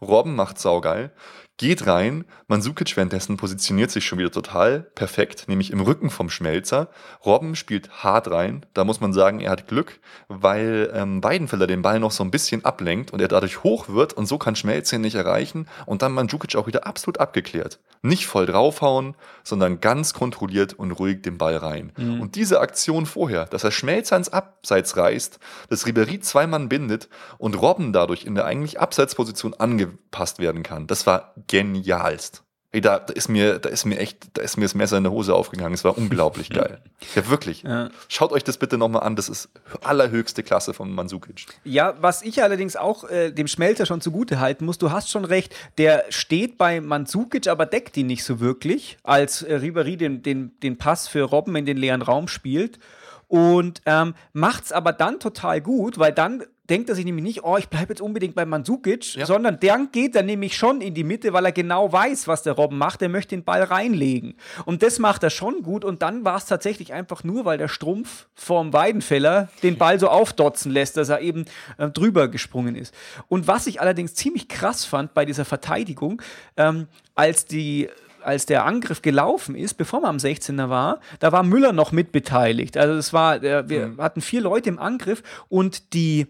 [0.00, 1.12] Robben macht saugeil,
[1.58, 6.88] geht rein, Mandzukic währenddessen positioniert sich schon wieder total perfekt, nämlich im Rücken vom Schmelzer.
[7.26, 11.82] Robben spielt hart rein, da muss man sagen, er hat Glück, weil ähm, Weidenfeller den
[11.82, 14.96] Ball noch so ein bisschen ablenkt und er dadurch hoch wird und so kann Schmelzer
[14.96, 17.80] ihn nicht erreichen und dann Mandzukic auch wieder absolut abgeklärt.
[18.00, 21.92] Nicht voll draufhauen, sondern ganz kontrolliert und ruhig den Ball rein.
[22.20, 27.08] Und diese Aktion vorher, dass er Schmelzer ins Abseits reißt, dass Ribery zwei Mann bindet
[27.38, 32.44] und Robben dadurch in der eigentlich Abseitsposition angepasst werden kann, das war genialst.
[32.70, 35.04] Ey, da, da, ist mir, da ist mir echt, da ist mir das Messer in
[35.04, 35.72] der Hose aufgegangen.
[35.72, 36.80] Es war unglaublich geil.
[37.14, 37.62] Ja, wirklich.
[37.62, 37.90] Ja.
[38.08, 39.14] Schaut euch das bitte nochmal an.
[39.14, 39.48] Das ist
[39.82, 41.46] allerhöchste Klasse von Mandzukic.
[41.62, 45.24] Ja, was ich allerdings auch äh, dem Schmelzer schon zugute halten muss, du hast schon
[45.24, 50.22] recht, der steht bei Mandzukic, aber deckt ihn nicht so wirklich, als äh, Ribéry den,
[50.22, 52.80] den, den Pass für Robben in den leeren Raum spielt.
[53.28, 57.56] Und ähm, macht's aber dann total gut, weil dann denkt er sich nämlich nicht, oh,
[57.56, 59.24] ich bleibe jetzt unbedingt bei Mandzukic, Ja.
[59.26, 62.54] sondern dann geht er nämlich schon in die Mitte, weil er genau weiß, was der
[62.54, 63.00] Robben macht.
[63.00, 64.34] Er möchte den Ball reinlegen.
[64.66, 65.84] Und das macht er schon gut.
[65.84, 70.08] Und dann war es tatsächlich einfach nur, weil der Strumpf vom Weidenfeller den Ball so
[70.08, 71.46] aufdotzen lässt, dass er eben
[71.78, 72.94] äh, drüber gesprungen ist.
[73.28, 76.20] Und was ich allerdings ziemlich krass fand bei dieser Verteidigung,
[76.58, 77.88] ähm, als die
[78.28, 82.76] als der Angriff gelaufen ist, bevor man am 16er war, da war Müller noch mitbeteiligt.
[82.76, 86.26] Also es war, äh, wir hatten vier Leute im Angriff und die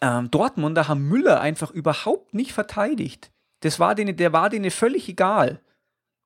[0.00, 3.30] ähm, Dortmunder haben Müller einfach überhaupt nicht verteidigt.
[3.60, 5.60] Das war denen, der war denen völlig egal.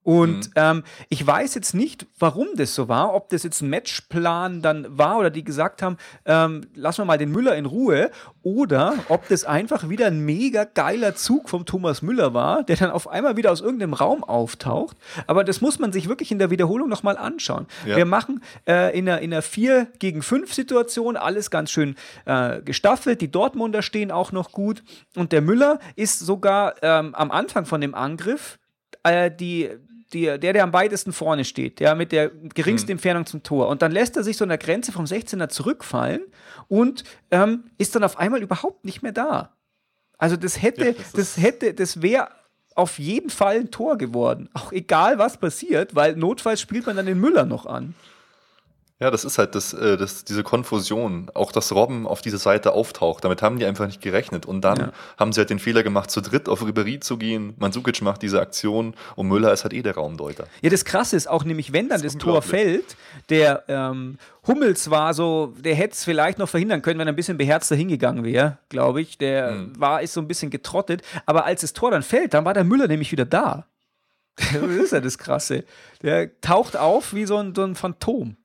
[0.05, 4.63] Und ähm, ich weiß jetzt nicht, warum das so war, ob das jetzt ein Matchplan
[4.63, 8.11] dann war oder die gesagt haben, ähm, lassen wir mal den Müller in Ruhe,
[8.43, 12.91] oder ob das einfach wieder ein mega geiler Zug vom Thomas Müller war, der dann
[12.91, 14.99] auf einmal wieder aus irgendeinem Raum auftaucht.
[15.27, 17.67] Aber das muss man sich wirklich in der Wiederholung nochmal anschauen.
[17.87, 17.97] Ja.
[17.97, 22.61] Wir machen äh, in einer, in einer 4 gegen 5 Situation alles ganz schön äh,
[22.61, 23.23] gestaffelt.
[23.23, 24.83] Die Dortmunder stehen auch noch gut.
[25.17, 28.59] Und der Müller ist sogar ähm, am Anfang von dem Angriff
[29.05, 29.71] äh, die,
[30.23, 33.69] der, der am weitesten vorne steht, der mit der geringsten Entfernung zum Tor.
[33.69, 36.23] Und dann lässt er sich so an der Grenze vom 16er zurückfallen
[36.69, 39.53] und ähm, ist dann auf einmal überhaupt nicht mehr da.
[40.19, 42.29] Also das hätte, Ja, das das, hätte, das wäre
[42.75, 44.49] auf jeden Fall ein Tor geworden.
[44.55, 47.95] Auch egal, was passiert, weil notfalls spielt man dann den Müller noch an.
[49.01, 51.29] Ja, das ist halt das, äh, das, diese Konfusion.
[51.35, 53.25] Auch dass Robben auf diese Seite auftaucht.
[53.25, 54.47] Damit haben die einfach nicht gerechnet.
[54.47, 54.93] Und dann Ja.
[55.19, 57.55] haben sie halt den Fehler gemacht, zu dritt auf Ribéry zu gehen.
[57.59, 60.47] Mandzukic macht diese Aktion und Müller ist halt eh der Raumdeuter.
[60.63, 62.97] Ja, das Krasse ist auch nämlich, wenn dann Das das, Tor fällt,
[63.31, 67.17] der ähm, Hummels war so, der hätte es vielleicht noch verhindern können, wenn er ein
[67.17, 69.19] bisschen beherzter hingegangen wäre, glaube ich.
[69.19, 69.81] Der Mhm.
[69.81, 71.03] war, ist so ein bisschen getrottet.
[71.27, 73.67] Aber als das Tor dann fällt, dann war der Müller nämlich wieder da.
[74.37, 75.65] das ist ja das Krasse.
[76.03, 78.37] Der taucht auf wie so ein, so ein Phantom.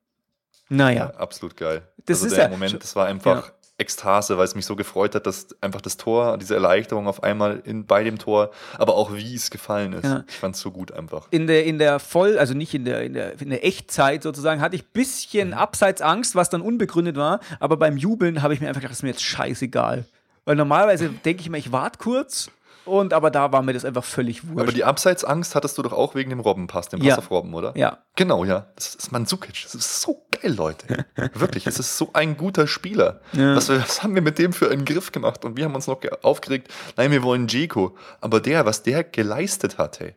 [0.70, 1.12] Naja.
[1.18, 1.82] Absolut geil.
[2.06, 5.14] Das also ist der ja- Moment, das war einfach Ekstase, weil es mich so gefreut
[5.14, 9.14] hat, dass einfach das Tor, diese Erleichterung auf einmal in, bei dem Tor, aber auch
[9.14, 10.04] wie es gefallen ist.
[10.04, 10.24] Ja.
[10.28, 11.26] Ich fand es so gut einfach.
[11.30, 14.60] in der, in der Voll, also nicht in der, in der, in der Echtzeit sozusagen,
[14.60, 14.98] hatte ich ein Mhm.
[14.98, 17.40] bisschen Abseitsangst, was dann unbegründet war.
[17.58, 20.04] Aber beim Jubeln habe ich mir einfach gedacht, das ist mir jetzt scheißegal.
[20.44, 22.50] Weil normalerweise denke ich mir, ich warte kurz.
[22.90, 24.60] Und aber da war mir das einfach völlig wurscht.
[24.60, 27.18] Aber die Abseitsangst hattest du doch auch wegen dem Robbenpass, dem Pass Ja.
[27.18, 27.72] auf Robben, oder?
[27.76, 27.98] ja.
[28.16, 28.66] Genau, ja.
[28.74, 29.62] Das ist Mandzukic.
[29.62, 31.06] Das ist so geil, Leute.
[31.34, 33.20] Wirklich, es ist so ein guter Spieler.
[33.32, 33.54] Ja.
[33.56, 35.44] Was, was haben wir mit dem für einen Griff gemacht?
[35.44, 37.94] Und wir haben uns noch ge- aufgeregt, nein, wir wollen Jeko.
[38.20, 40.14] Aber der, was der geleistet hat, hey.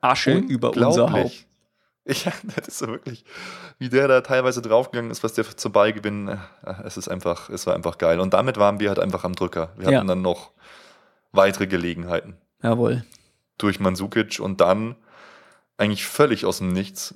[0.00, 1.32] Asche über unser Haupt.
[2.08, 3.24] Ja, das ist so wirklich,
[3.80, 6.36] wie der da teilweise draufgegangen ist, was der zu Ballgewinn, äh,
[6.84, 8.20] es ist einfach, es war einfach geil.
[8.20, 9.70] Und damit waren wir halt einfach am Drücker.
[9.76, 9.96] Wir Ja.
[9.98, 10.52] hatten dann noch
[11.36, 13.04] weitere Gelegenheiten Jawohl.
[13.58, 14.96] durch Mandzukic und dann
[15.76, 17.14] eigentlich völlig aus dem Nichts.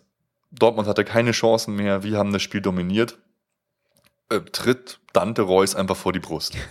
[0.50, 3.18] Dortmund hatte keine Chancen mehr, wir haben das Spiel dominiert.
[4.28, 6.54] Äh, tritt Dante Reus einfach vor die Brust.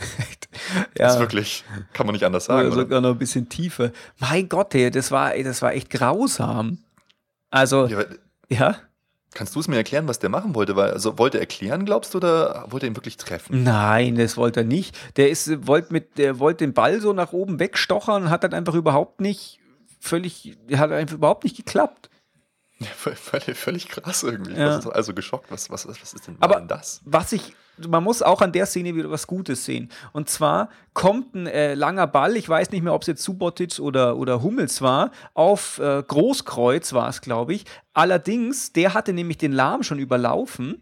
[0.93, 2.67] Das ist wirklich, kann man nicht anders sagen.
[2.67, 3.91] Oder sogar noch ein bisschen tiefer.
[4.19, 6.79] Mein Gott, ey, das war, das war echt grausam.
[7.49, 8.05] Also, Ja,
[8.49, 8.75] ja.
[9.33, 10.75] Kannst du es mir erklären, was der machen wollte?
[10.75, 13.63] Weil, also, wollte er erklären, glaubst du, oder wollte er ihn wirklich treffen?
[13.63, 14.97] Nein, das wollte er nicht.
[15.17, 18.53] Der ist, wollte mit, der wollte den Ball so nach oben wegstochern und hat dann
[18.53, 19.59] einfach überhaupt nicht
[19.99, 22.08] völlig, hat einfach überhaupt nicht geklappt.
[22.85, 22.87] Ja,
[23.55, 24.53] völlig, krass irgendwie.
[24.53, 24.83] Ja.
[24.83, 25.51] War also geschockt.
[25.51, 27.01] Was, was, was ist denn, Aber- denn das?
[27.03, 27.53] Was ich,
[27.87, 29.89] man muss auch an der Szene wieder was Gutes sehen.
[30.13, 33.79] Und zwar kommt ein äh, langer Ball, ich weiß nicht mehr, ob es jetzt Subotic
[33.79, 37.65] oder, oder Hummels war, auf äh, Großkreuz war es, glaube ich.
[37.93, 40.81] Allerdings, der hatte nämlich den Lahm schon überlaufen.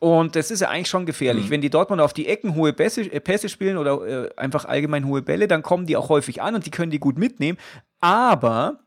[0.00, 1.50] Und das ist ja eigentlich schon gefährlich.
[1.50, 5.06] Wenn die Dortmunder auf die Ecken hohe Pässe, äh, Pässe spielen oder äh, einfach allgemein
[5.06, 7.58] hohe Bälle, dann kommen die auch häufig an und die können die gut mitnehmen.
[8.00, 8.78] Aber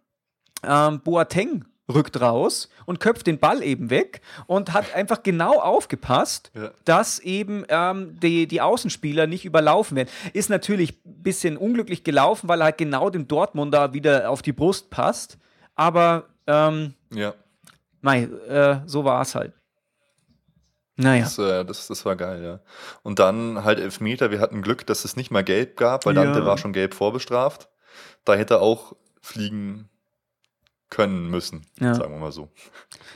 [0.63, 6.51] ähm, Boateng rückt raus und köpft den Ball eben weg und hat einfach genau aufgepasst,
[6.55, 6.71] Ja.
[6.85, 10.09] dass eben ähm, die, die Außenspieler nicht überlaufen werden.
[10.33, 14.53] Ist natürlich ein bisschen unglücklich gelaufen, weil er halt genau dem Dortmunder wieder auf die
[14.53, 15.37] Brust passt.
[15.75, 17.33] Aber ähm, Ja,
[18.01, 19.53] nein, äh, so war es halt.
[20.97, 21.23] Naja.
[21.23, 22.59] das, äh, das, das war geil, ja.
[23.01, 24.29] Und dann halt Elfmeter.
[24.29, 26.23] Wir hatten Glück, dass es nicht mal gelb gab, weil Ja.
[26.25, 27.69] Dante war schon gelb vorbestraft.
[28.25, 29.89] Da hätte er auch fliegen
[30.91, 31.95] können müssen, Ja.
[31.95, 32.49] sagen wir mal so.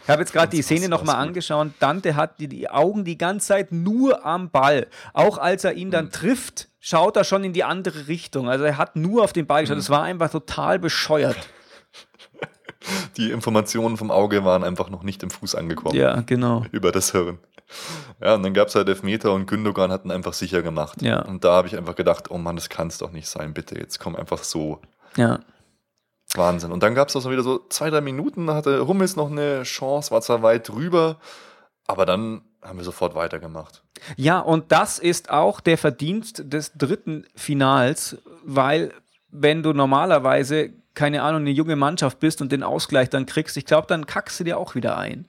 [0.04, 1.68] Ich habe jetzt gerade die Szene nochmal angeschaut.
[1.80, 4.88] Dante hat die, die Augen die ganze Zeit nur am Ball.
[5.14, 5.92] Auch als er ihn Mhm.
[5.92, 8.50] dann trifft, schaut er schon in die andere Richtung.
[8.50, 9.66] Also er hat nur auf den Ball Mhm.
[9.68, 9.78] geschaut.
[9.78, 11.38] Es war einfach total bescheuert.
[13.18, 15.96] Die Informationen vom Auge waren einfach noch nicht im Fuß angekommen.
[15.96, 16.66] Ja, genau.
[16.72, 17.40] Über das Hirn.
[18.22, 21.02] Ja, und dann gab es halt Elfmeter und Gündogan hat ihn einfach sicher gemacht.
[21.02, 21.22] Ja.
[21.24, 23.78] Und da habe ich einfach gedacht, oh Mann, das kann es doch nicht sein, bitte,
[23.78, 24.82] jetzt komm einfach so.
[25.18, 25.40] Ja.
[26.34, 26.72] Wahnsinn.
[26.72, 29.30] Und dann gab es auch so wieder so zwei, drei Minuten, da hatte Hummels noch
[29.32, 31.18] eine Chance, war zwar weit drüber,
[31.88, 33.84] aber dann haben wir sofort weitergemacht.
[34.18, 38.92] Ja, und das ist auch der Verdienst des dritten Finals, weil
[39.30, 43.66] wenn du normalerweise, keine Ahnung, eine junge Mannschaft bist und den Ausgleich dann kriegst, ich
[43.66, 45.28] glaube, dann kackst du dir auch wieder ein.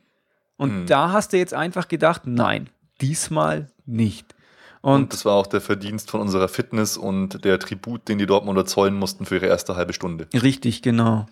[0.56, 0.86] Und Mhm.
[0.86, 2.70] da hast du jetzt einfach gedacht, nein,
[3.00, 4.34] diesmal nicht.
[4.82, 8.26] Und, Und, das war auch der Verdienst von unserer Fitness und der Tribut, den die
[8.26, 10.28] Dortmunder zollen mussten für ihre erste halbe Stunde.
[10.34, 11.26] richtig, genau.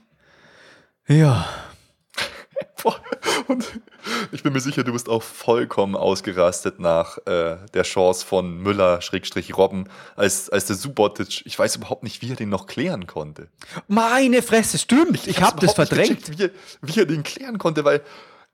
[1.06, 1.46] Ja,
[2.82, 3.00] Boah,
[3.48, 3.80] Und
[4.32, 9.88] ich bin mir sicher, du bist auch vollkommen ausgerastet nach äh, der Chance von Müller-Robben,
[10.16, 13.48] als, als der Subotic, ich weiß überhaupt nicht, wie er den noch klären konnte.
[13.88, 16.38] meine Fresse, stimmt, ich, hab's habe das verdrängt.
[16.38, 16.50] wie,
[16.82, 18.02] wie er den klären konnte, weil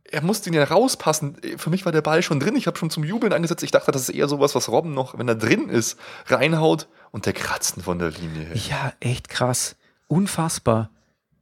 [0.05, 1.37] er musste ihn ja rauspassen.
[1.57, 2.57] Für mich war der Ball schon drin.
[2.57, 3.63] Ich habe schon zum Jubeln angesetzt.
[3.63, 7.27] Ich dachte, das ist eher sowas, was Robben noch, wenn er drin ist, reinhaut und
[7.27, 8.49] der kratzen von der Linie.
[8.55, 9.77] Ja, echt krass.
[10.09, 10.91] Unfassbar.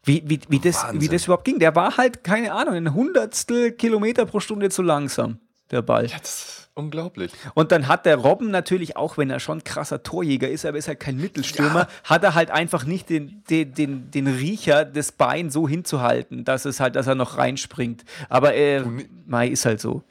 [0.05, 1.01] Wie, wie, wie, das, Wahnsinn.
[1.01, 1.59] wie das überhaupt ging.
[1.59, 5.39] Der war halt, keine Ahnung, ein Hundertstel Kilometer pro Stunde zu langsam,
[5.71, 6.07] der Ball.
[6.07, 7.33] Ja, das unglaublich.
[7.55, 10.89] Und dann hat der Robben natürlich, auch wenn er schon krasser Torjäger ist, aber ist
[10.89, 11.89] halt kein Mittelstürmer, Ja.
[12.05, 16.65] hat er halt einfach nicht den, den, den, den Riecher des Bein so hinzuhalten, dass
[16.65, 18.05] es halt, dass er noch reinspringt.
[18.29, 18.83] Aber äh,
[19.27, 20.03] Mai ist halt so.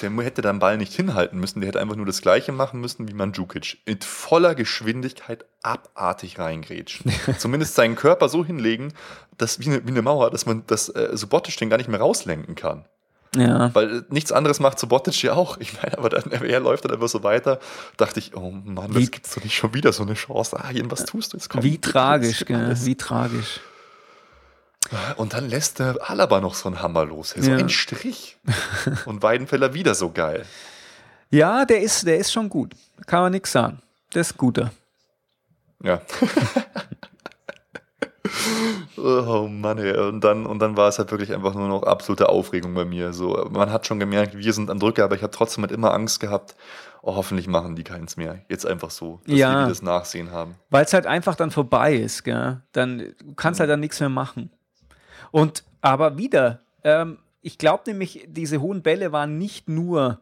[0.00, 3.08] Der hätte den Ball nicht hinhalten müssen, der hätte einfach nur das Gleiche machen müssen
[3.08, 3.78] wie Mandzukic.
[3.84, 7.10] Mit voller Geschwindigkeit abartig reingrätschen.
[7.38, 8.92] Zumindest seinen Körper so hinlegen,
[9.38, 11.98] dass wie eine, wie eine Mauer, dass man das äh, Subotic den gar nicht mehr
[11.98, 12.84] rauslenken kann.
[13.36, 13.74] Ja.
[13.74, 15.58] Weil äh, nichts anderes macht Subotic ja auch.
[15.58, 17.60] Ich meine, aber dann, er läuft dann einfach so weiter.
[17.96, 20.58] Dachte ich, oh Mann, Wie- das gibt's doch nicht schon wieder so eine Chance.
[20.58, 21.48] Ah, Jen, was tust du jetzt?
[21.50, 22.74] Komm, Wie tragisch, gell?
[22.84, 23.60] Wie tragisch.
[25.16, 27.34] Und dann lässt der Alaba noch so einen Hammer los.
[27.36, 27.58] So Ja.
[27.58, 28.38] ein Strich.
[29.04, 30.46] Und Weidenfeller wieder so geil.
[31.30, 32.72] Ja, der ist, der ist schon gut.
[33.06, 33.82] Kann man nichts sagen.
[34.14, 34.70] Der ist guter.
[35.82, 36.00] Ja.
[38.96, 39.96] oh Mann, ey.
[39.96, 43.12] Und dann, und dann war es halt wirklich einfach nur noch absolute Aufregung bei mir.
[43.12, 45.92] So, man hat schon gemerkt, wir sind am Drücker, aber ich habe trotzdem halt immer
[45.92, 46.54] Angst gehabt,
[47.02, 48.40] oh, hoffentlich machen die keins mehr.
[48.48, 49.62] Jetzt einfach so, dass Ja.
[49.64, 50.54] die das Nachsehen haben.
[50.70, 52.60] Weil es halt einfach dann vorbei ist, gell?
[52.72, 54.50] Dann du kannst halt dann nichts mehr machen.
[55.30, 60.20] Und aber wieder, ähm, ich glaube nämlich, diese hohen Bälle waren nicht nur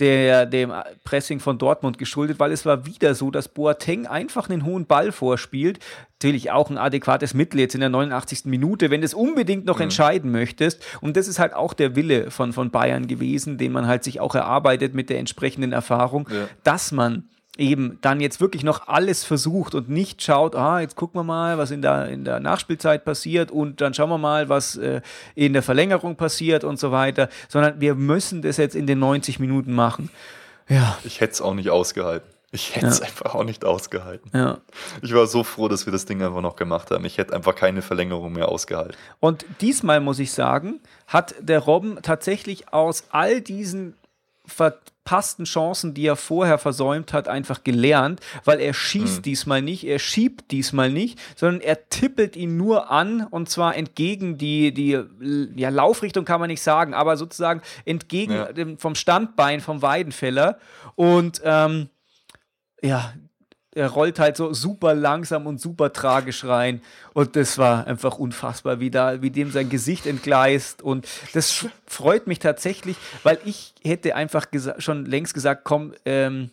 [0.00, 0.72] der, dem
[1.04, 5.10] Pressing von Dortmund geschuldet, weil es war wieder so, dass Boateng einfach einen hohen Ball
[5.12, 5.80] vorspielt.
[6.20, 8.44] Natürlich auch ein adäquates Mittel jetzt in der 89.
[8.44, 10.84] Minute, wenn du es unbedingt noch entscheiden möchtest.
[11.00, 14.20] Und das ist halt auch der Wille von, von Bayern gewesen, den man halt sich
[14.20, 16.48] auch erarbeitet mit der entsprechenden Erfahrung, Ja.
[16.64, 17.24] dass man
[17.58, 21.58] eben dann jetzt wirklich noch alles versucht und nicht schaut, ah, jetzt gucken wir mal,
[21.58, 25.00] was in der, in der Nachspielzeit passiert und dann schauen wir mal, was äh,
[25.34, 29.38] in der Verlängerung passiert und so weiter, sondern wir müssen das jetzt in den 90
[29.40, 30.08] Minuten machen.
[30.68, 32.28] Ja, Ich hätte es auch nicht ausgehalten.
[32.50, 33.04] Ich hätte es Ja.
[33.06, 34.30] einfach auch nicht ausgehalten.
[34.32, 34.58] ja.
[35.02, 37.04] Ich war so froh, dass wir das Ding einfach noch gemacht haben.
[37.04, 38.94] Ich hätte einfach keine Verlängerung mehr ausgehalten.
[39.20, 43.96] Und diesmal muss ich sagen, hat der Robben tatsächlich aus all diesen
[45.08, 49.98] verpassten Chancen, die er vorher versäumt hat, einfach gelernt, weil er schießt diesmal nicht, er
[49.98, 55.02] schiebt diesmal nicht, sondern er tippelt ihn nur an und zwar entgegen die, die
[55.56, 58.52] ja, Laufrichtung kann man nicht sagen, aber sozusagen entgegen Ja.
[58.52, 60.58] dem, vom Standbein vom Weidenfeller
[60.94, 61.88] und ähm,
[62.82, 63.14] ja,
[63.74, 66.80] er rollt halt so super langsam und super tragisch rein.
[67.14, 70.82] Und das war einfach unfassbar, wie, da, wie dem sein Gesicht entgleist.
[70.82, 74.46] Und das freut mich tatsächlich, weil ich hätte einfach
[74.78, 76.50] schon längst gesagt, komm, ähm,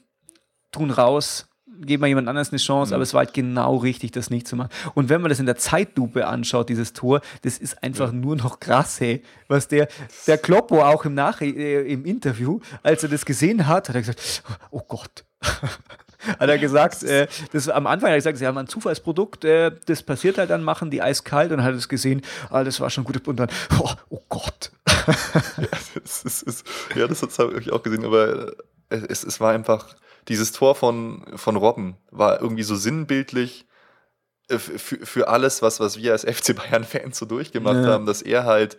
[0.71, 1.47] tun raus,
[1.81, 4.55] geben wir jemand anderes eine Chance, aber es war halt genau richtig, das nicht zu
[4.55, 4.69] machen.
[4.93, 8.59] Und wenn man das in der Zeitlupe anschaut, dieses Tor, das ist einfach nur noch
[8.59, 9.23] krass, hey.
[9.47, 9.87] Was der,
[10.27, 14.01] der Kloppo auch im, Nach äh, im Interview, als er das gesehen hat, hat er
[14.01, 15.25] gesagt, oh Gott.
[16.39, 19.71] hat er gesagt, äh, das am Anfang hat er gesagt, sie haben ein Zufallsprodukt, äh,
[19.85, 23.03] das passiert halt dann, machen die eiskalt und hat es gesehen, ah, das war schon
[23.03, 23.49] gut und dann,
[23.79, 24.71] oh, oh Gott.
[26.03, 26.65] Das ist, ist,
[26.95, 28.53] ja, das habe ich auch gesehen, aber
[28.89, 29.95] äh, es, es war einfach,
[30.27, 33.65] dieses Tor von, von Robben war irgendwie so sinnbildlich
[34.49, 37.87] äh, für, für alles, was, was wir als FC Bayern-Fans so durchgemacht Ja.
[37.87, 38.77] haben, dass er halt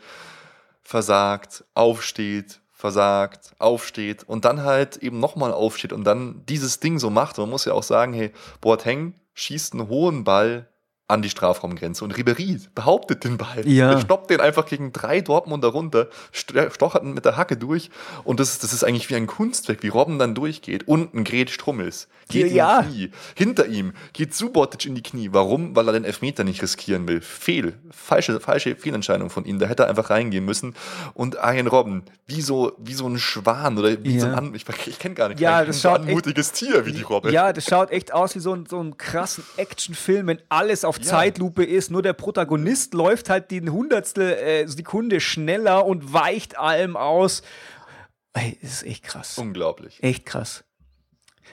[0.82, 7.08] versagt, aufsteht, versagt, aufsteht und dann halt eben nochmal aufsteht und dann dieses Ding so
[7.08, 7.38] macht.
[7.38, 10.68] Man muss ja auch sagen, hey, Boateng schießt einen hohen Ball
[11.08, 13.62] an die Strafraumgrenze und Ribery behauptet den Ball.
[13.68, 13.92] Ja.
[13.92, 17.90] Er stoppt den einfach gegen drei Dortmunder runter, st- stochert ihn mit der Hacke durch
[18.24, 20.88] und das, das ist eigentlich wie ein Kunstwerk, wie Robben dann durchgeht.
[20.88, 22.80] Unten Gret Strummels, geht Ja.
[22.80, 23.10] in die Knie.
[23.36, 25.28] Hinter ihm geht Subotic in die Knie.
[25.32, 25.76] Warum?
[25.76, 27.20] Weil er den Elfmeter nicht riskieren will.
[27.20, 27.74] Fehl.
[27.92, 29.60] Falsche, falsche Fehlentscheidung von ihm.
[29.60, 30.74] Da hätte er einfach reingehen müssen.
[31.14, 34.20] Und Arjen Robben, wie so, wie so ein Schwan oder wie Ja.
[34.22, 36.84] so ein, An- ich, ich kenne gar nicht, Ja, das so schaut echt- anmutiges Tier
[36.84, 37.30] wie die Robbe.
[37.30, 40.95] Ja, das schaut echt aus wie so ein, so ein krassen Actionfilm, wenn alles auf
[40.98, 41.04] Ja.
[41.04, 41.90] Zeitlupe ist.
[41.90, 47.42] Nur der Protagonist läuft halt die Hundertstel äh, Sekunde schneller und weicht allem aus.
[48.32, 49.38] Ey, das ist echt krass.
[49.38, 50.02] Unglaublich.
[50.02, 50.64] Echt krass.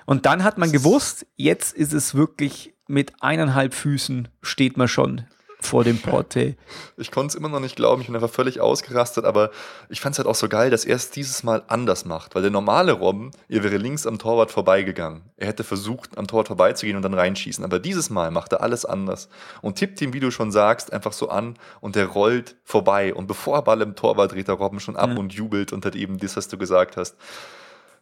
[0.06, 5.26] Und dann hat man gewusst, jetzt ist es wirklich mit eineinhalb Füßen steht man schon
[5.64, 6.56] vor dem Porte.
[6.96, 9.50] Ich konnte es immer noch nicht glauben, ich bin einfach völlig ausgerastet, aber
[9.90, 12.44] ich fand es halt auch so geil, dass er es dieses Mal anders macht, weil
[12.44, 15.24] der normale Robben, er wäre links am Torwart vorbeigegangen.
[15.38, 18.86] Er hätte versucht, am Torwart vorbeizugehen und dann reinschießen, aber dieses Mal macht er alles
[18.86, 19.28] anders
[19.62, 23.26] und tippt ihn, wie du schon sagst, einfach so an und der rollt vorbei und
[23.28, 25.18] bevor er Ball im Tor war, dreht der Robben schon ab Ja.
[25.18, 27.16] und jubelt und hat eben das, was du gesagt hast.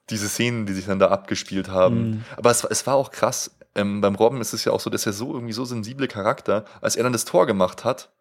[0.09, 2.09] Diese Szenen, die sich dann da abgespielt haben.
[2.09, 2.25] Mhm.
[2.35, 3.51] Aber es, es war auch krass.
[3.75, 6.65] Ähm, beim Robben ist es ja auch so, dass er so irgendwie so sensible Charakter,
[6.81, 8.11] als er dann das Tor gemacht hat,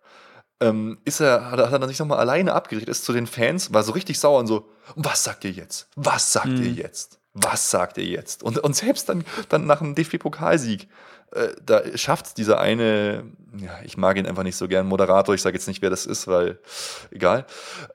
[0.60, 3.92] ähm, ist er, hat er, sich nochmal alleine abgeregt, ist zu den Fans, war so
[3.92, 5.88] richtig sauer und so, was sagt ihr jetzt?
[5.96, 7.18] Was sagt ihr jetzt?
[7.32, 8.42] Was sagt ihr jetzt?
[8.42, 10.88] Und, und selbst dann, dann nach dem DFB-Pokalsieg,
[11.32, 13.24] äh, da schafft es dieser eine,
[13.56, 16.06] ja, ich mag ihn einfach nicht so gern, Moderator, ich sage jetzt nicht, wer das
[16.06, 16.58] ist, weil,
[17.10, 17.46] egal,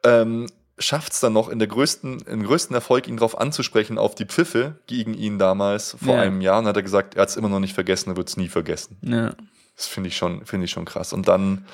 [0.04, 0.48] ähm,
[0.78, 4.26] schafft es dann noch in der größten, im größten Erfolg, ihn darauf anzusprechen, auf die
[4.26, 6.22] Pfiffe gegen ihn damals vor Ja.
[6.22, 6.60] einem Jahr.
[6.60, 8.50] Und hat er gesagt, er hat es immer noch nicht vergessen, er wird es nie
[8.50, 8.98] vergessen.
[9.02, 9.34] Ja.
[9.78, 11.14] Das finde ich, schon, finde ich schon krass.
[11.14, 11.66] Und dann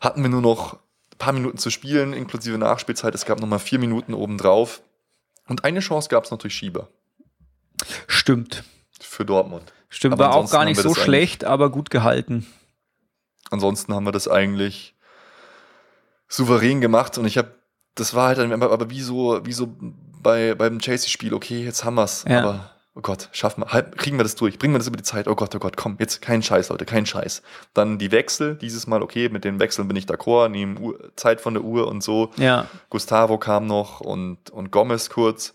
[0.00, 3.14] hatten wir nur noch ein paar Minuten zu spielen, inklusive Nachspielzeit.
[3.14, 4.82] Es gab nochmal vier Minuten obendrauf.
[5.48, 6.88] Und eine Chance gab es noch durch Schieber
[8.06, 8.64] Stimmt.
[9.00, 9.72] für Dortmund.
[9.88, 12.46] Stimmt, Aber war auch gar nicht so schlecht, aber gut gehalten.
[13.50, 14.94] Ansonsten haben wir das eigentlich
[16.28, 17.18] souverän gemacht.
[17.18, 17.54] Und ich habe,
[17.94, 19.74] das war halt dann aber, aber wie so, wie so
[20.22, 22.24] bei, beim Chelsea-Spiel, okay, jetzt haben wir's.
[22.28, 22.40] Ja.
[22.40, 25.02] Aber oh Gott, schaffen wir, halb, kriegen wir das durch, bringen wir das über die
[25.02, 27.42] Zeit, oh Gott, oh Gott, komm, jetzt kein Scheiß, Leute, kein Scheiß.
[27.74, 31.40] Dann die Wechsel, dieses Mal, okay, mit den Wechseln bin ich d'accord, nehmen Uhr, Zeit
[31.40, 32.30] von der Uhr und so.
[32.36, 32.66] Ja.
[32.90, 35.54] Gustavo kam noch und, und Gomez kurz.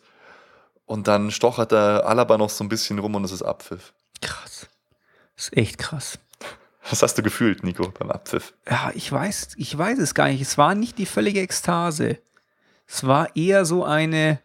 [0.86, 3.94] Und dann stochert der Alaba noch so ein bisschen rum und es ist Abpfiff.
[4.22, 4.68] Krass.
[5.36, 6.18] Das ist echt krass.
[6.90, 8.54] Was hast du gefühlt, Nico, beim Abpfiff?
[8.70, 10.42] Ja, ich weiß, ich weiß es gar nicht.
[10.42, 12.20] Es war nicht die völlige Ekstase.
[12.88, 14.40] Es war eher so eine,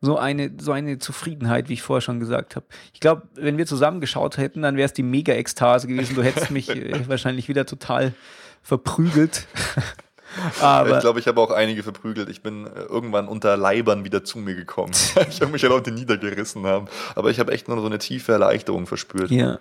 [0.00, 2.66] so eine, so eine Zufriedenheit, wie ich vorher schon gesagt habe.
[2.92, 6.14] Ich glaube, wenn wir zusammen geschaut hätten, dann wäre es die Mega-Ekstase gewesen.
[6.14, 8.14] Du hättest mich äh, wahrscheinlich wieder total
[8.62, 9.46] verprügelt.
[10.60, 12.28] Aber ich glaube, ich habe auch einige verprügelt.
[12.28, 14.92] Ich bin äh, irgendwann unter Leibern wieder zu mir gekommen.
[15.28, 16.86] ich habe mich ja Leute niedergerissen haben.
[17.14, 19.30] Aber ich habe echt nur so eine tiefe Erleichterung verspürt.
[19.30, 19.58] ja,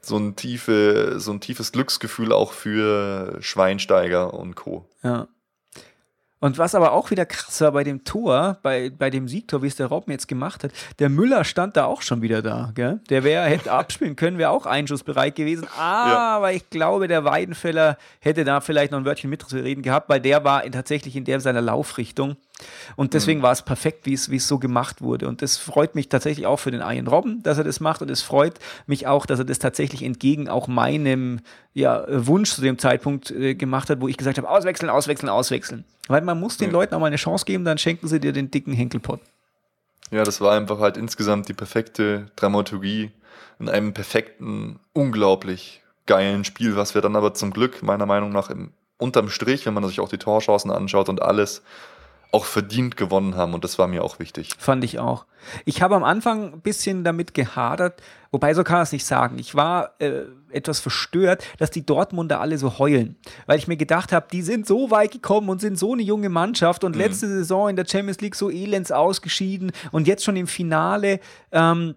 [0.00, 4.88] So, ein tiefe, so ein tiefes Glücksgefühl auch für Schweinsteiger und Co.
[5.02, 5.28] ja.
[6.44, 9.66] Und was aber auch wieder krass war bei dem Tor, bei, bei dem Siegtor, wie
[9.66, 12.70] es der Robben jetzt gemacht hat, der Müller stand da auch schon wieder da.
[12.74, 13.00] Gell?
[13.08, 15.66] Der wäre, hätte abspielen können, wäre auch einschussbereit gewesen.
[15.78, 20.44] Aber ich glaube, der Weidenfeller hätte da vielleicht noch ein Wörtchen mitzureden gehabt, weil der
[20.44, 22.36] war in, tatsächlich in der seiner Laufrichtung.
[22.96, 25.26] Und deswegen war es perfekt, wie es, wie es so gemacht wurde.
[25.26, 28.00] Und das freut mich tatsächlich auch für den Ian Robben, dass er das macht.
[28.00, 31.40] Und es freut mich auch, dass er das tatsächlich entgegen auch meinem
[31.72, 35.84] ja, Wunsch zu dem Zeitpunkt äh, gemacht hat, wo ich gesagt habe, auswechseln, auswechseln, auswechseln.
[36.06, 36.74] Weil man muss den Ja.
[36.74, 39.20] Leuten auch mal eine Chance geben, dann schenken sie dir den dicken Henkelpott.
[40.10, 43.10] Ja, das war einfach halt insgesamt die perfekte Dramaturgie
[43.58, 48.50] in einem perfekten, unglaublich geilen Spiel, was wir dann aber zum Glück meiner Meinung nach
[48.50, 51.62] im, unterm Strich, wenn man sich auch die Torchancen anschaut und alles,
[52.34, 53.54] auch verdient gewonnen haben.
[53.54, 54.50] Und das war mir auch wichtig.
[54.58, 55.24] Fand ich auch.
[55.64, 59.38] Ich habe am Anfang ein bisschen damit gehadert, wobei so kann man es nicht sagen.
[59.38, 63.16] Ich war äh, etwas verstört, dass die Dortmunder alle so heulen,
[63.46, 66.28] weil ich mir gedacht habe, die sind so weit gekommen und sind so eine junge
[66.28, 70.46] Mannschaft und letzte Saison in der Champions League so elends ausgeschieden und jetzt schon im
[70.46, 71.20] Finale.
[71.52, 71.94] Ähm,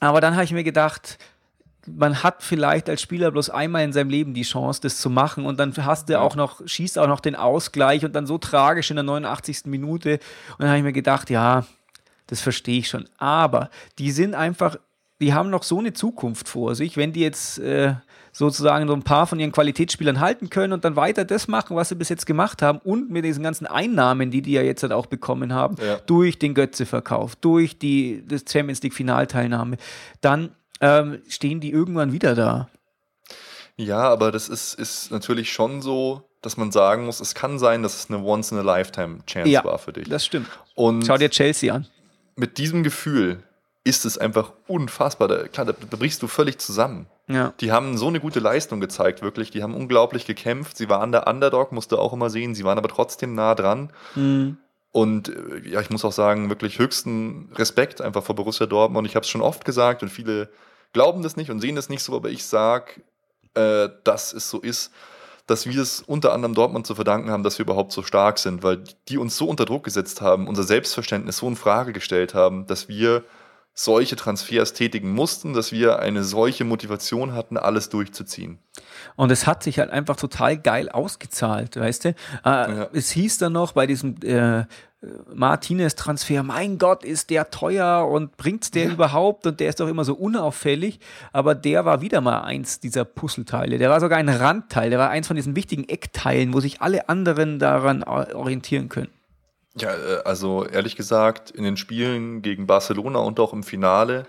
[0.00, 1.18] aber dann habe ich mir gedacht,
[1.86, 5.46] man hat vielleicht als Spieler bloß einmal in seinem Leben die Chance, das zu machen
[5.46, 8.90] und dann hast du auch noch, schießt auch noch den Ausgleich und dann so tragisch
[8.90, 9.66] in der 89.
[9.66, 10.14] Minute.
[10.52, 11.64] Und dann habe ich mir gedacht, ja,
[12.26, 13.04] das verstehe ich schon.
[13.18, 14.76] Aber die sind einfach,
[15.20, 17.94] die haben noch so eine Zukunft vor sich, wenn die jetzt äh,
[18.32, 21.88] sozusagen so ein paar von ihren Qualitätsspielern halten können und dann weiter das machen, was
[21.88, 24.92] sie bis jetzt gemacht haben und mit diesen ganzen Einnahmen, die die ja jetzt halt
[24.92, 25.96] auch bekommen haben, Ja.
[26.06, 29.76] durch den Götze-Verkauf, durch die das Champions League Finalteilnahme,
[30.20, 30.50] dann
[30.80, 32.68] ähm, stehen die irgendwann wieder da.
[33.76, 37.82] Ja, aber das ist, ist natürlich schon so, dass man sagen muss, es kann sein,
[37.82, 40.08] dass es eine Once-in-a-Lifetime-Chance Ja, war für dich.
[40.08, 40.48] Das stimmt.
[40.74, 41.86] Und Schau dir Chelsea an.
[42.36, 43.42] mit diesem Gefühl
[43.84, 45.28] ist es einfach unfassbar.
[45.28, 47.06] Da, klar, da, da brichst du völlig zusammen.
[47.28, 47.52] Ja.
[47.60, 49.50] Die haben so eine gute Leistung gezeigt, wirklich.
[49.50, 50.76] Die haben unglaublich gekämpft.
[50.76, 52.54] Sie waren der Underdog, musste auch immer sehen.
[52.54, 53.90] Sie waren aber trotzdem nah dran.
[54.14, 54.56] Mhm.
[54.92, 59.06] Und äh, ja, ich muss auch sagen, wirklich höchsten Respekt einfach vor Borussia Dortmund.
[59.06, 60.48] Ich habe es schon oft gesagt und viele
[60.92, 63.02] glauben das nicht und sehen das nicht so, aber ich sage,
[63.54, 64.92] äh, dass es so ist,
[65.46, 68.62] dass wir es unter anderem Dortmund zu verdanken haben, dass wir überhaupt so stark sind,
[68.62, 72.66] weil die uns so unter Druck gesetzt haben, unser Selbstverständnis so in Frage gestellt haben,
[72.66, 73.24] dass wir
[73.78, 78.58] solche Transfers tätigen mussten, dass wir eine solche Motivation hatten, alles durchzuziehen.
[79.16, 82.08] Und es hat sich halt einfach total geil ausgezahlt, weißt du?
[82.08, 82.14] Äh,
[82.44, 82.88] Ja.
[82.94, 84.64] Es hieß dann noch bei diesem äh,
[85.34, 89.46] Martinez-Transfer, mein Gott, ist der teuer und bringt's der überhaupt?
[89.46, 90.98] Und der ist doch immer so unauffällig.
[91.32, 93.76] Aber der war wieder mal eins dieser Puzzleteile.
[93.76, 97.10] Der war sogar ein Randteil, der war eins von diesen wichtigen Eckteilen, wo sich alle
[97.10, 99.10] anderen daran orientieren können.
[99.78, 104.26] Ja, äh, also ehrlich gesagt, in den Spielen gegen Barcelona und auch im Finale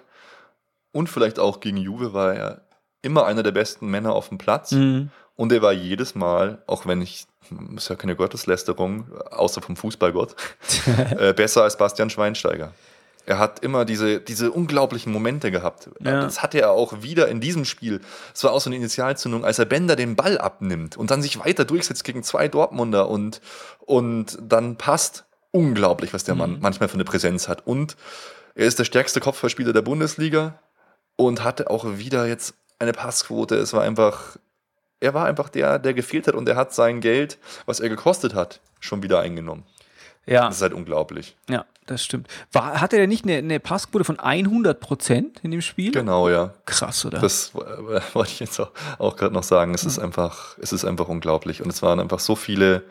[0.92, 2.62] und vielleicht auch gegen Juve war er
[3.02, 4.72] immer einer der besten Männer auf dem Platz.
[4.72, 5.12] Mhm.
[5.36, 7.28] Und er war jedes Mal, auch wenn ich,
[7.76, 10.36] ist ja keine Gotteslästerung, außer vom Fußballgott,
[11.18, 12.74] äh, besser als Bastian Schweinsteiger.
[13.28, 15.90] Er hat immer diese, diese unglaublichen Momente gehabt.
[16.00, 16.22] Ja.
[16.22, 18.02] Das hatte er auch wieder in diesem Spiel.
[18.34, 21.38] Es war auch so eine Initialzündung, als er Bender den Ball abnimmt und dann sich
[21.38, 23.42] weiter durchsetzt gegen zwei Dortmunder und,
[23.82, 25.26] und dann passt.
[25.52, 27.66] Unglaublich, was der Mann manchmal für eine Präsenz hat.
[27.66, 27.96] Und
[28.56, 30.60] er ist der stärkste Kopfballspieler der Bundesliga
[31.16, 33.56] und hatte auch wieder jetzt eine Passquote.
[33.56, 34.38] Es war einfach,
[35.00, 38.36] er war einfach der, der gefehlt hat und er hat sein Geld, was er gekostet
[38.36, 39.64] hat, schon wieder eingenommen.
[40.26, 41.38] Ja, Das ist halt unglaublich.
[41.50, 42.28] ja, das stimmt.
[42.52, 45.94] War, hatte der nicht eine, eine Passquote von 100 Prozent in dem Spiel?
[45.94, 46.54] Genau, ja.
[46.66, 47.20] Krass, oder?
[47.20, 49.74] Das äh, wollte ich jetzt auch, auch gerade noch sagen.
[49.74, 51.62] Es ist einfach, es ist einfach unglaublich.
[51.64, 52.84] Und es waren einfach so viele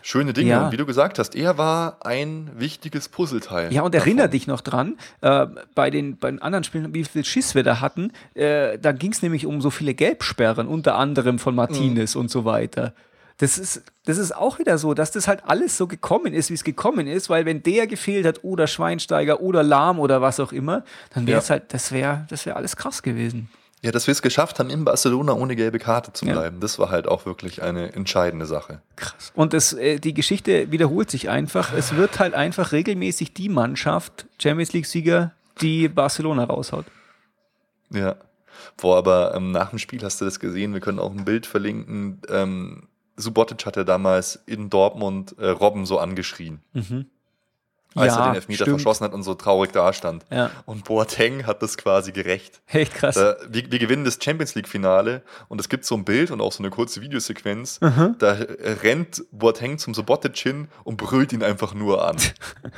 [0.00, 0.50] schöne Dinge.
[0.50, 0.64] Ja.
[0.66, 3.72] Und wie du gesagt hast, er war ein wichtiges Puzzleteil.
[3.72, 4.06] Ja, und davon.
[4.08, 7.62] erinnere dich noch dran, äh, bei, den, bei den anderen Spielen, wie viel Schiss wir
[7.62, 12.14] da hatten, äh, da ging es nämlich um so viele Gelbsperren, unter anderem von Martinez
[12.16, 12.94] und so weiter.
[13.38, 16.54] Das ist, das ist auch wieder so, dass das halt alles so gekommen ist, wie
[16.54, 20.52] es gekommen ist, weil wenn der gefehlt hat oder Schweinsteiger oder Lahm oder was auch
[20.52, 20.84] immer,
[21.14, 21.54] dann wäre es Ja.
[21.54, 23.48] halt, das wäre das wär alles krass gewesen.
[23.84, 26.32] Ja, dass wir es geschafft haben, in Barcelona ohne gelbe Karte zu Ja.
[26.34, 28.80] bleiben, das war halt auch wirklich eine entscheidende Sache.
[28.94, 29.32] Krass.
[29.34, 31.72] Und es, äh, die Geschichte wiederholt sich einfach.
[31.72, 36.86] Es wird halt einfach regelmäßig die Mannschaft, Champions League-Sieger, die Barcelona raushaut.
[37.90, 38.14] Ja.
[38.76, 40.72] Boah, aber ähm, nach dem Spiel hast du das gesehen.
[40.72, 42.20] Wir können auch ein Bild verlinken.
[42.28, 46.60] Ähm, Subotic hat ja damals in Dortmund äh, Robben so angeschrien,
[47.94, 48.80] als er den Elfmeter stimmt.
[48.80, 50.24] verschossen hat und so traurig dastand.
[50.30, 50.50] Ja.
[50.66, 52.62] Und Boateng hat das quasi gerecht.
[52.66, 53.14] Echt krass.
[53.14, 56.52] Da, wir, wir gewinnen das Champions League-Finale und es gibt so ein Bild und auch
[56.52, 57.80] so eine kurze Videosequenz.
[57.80, 58.16] Mhm.
[58.18, 58.36] Da
[58.82, 62.16] rennt Boateng zum Subotic hin und brüllt ihn einfach nur an.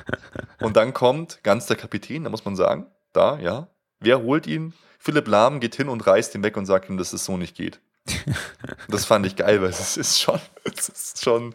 [0.60, 3.68] und dann kommt ganz der Kapitän, da muss man sagen, da, ja.
[4.00, 4.74] Wer holt ihn?
[4.98, 7.56] Philipp Lahm geht hin und reißt ihn weg und sagt ihm, dass es so nicht
[7.56, 7.80] geht.
[8.88, 11.54] Das fand ich geil, weil es ist schon, es ist schon,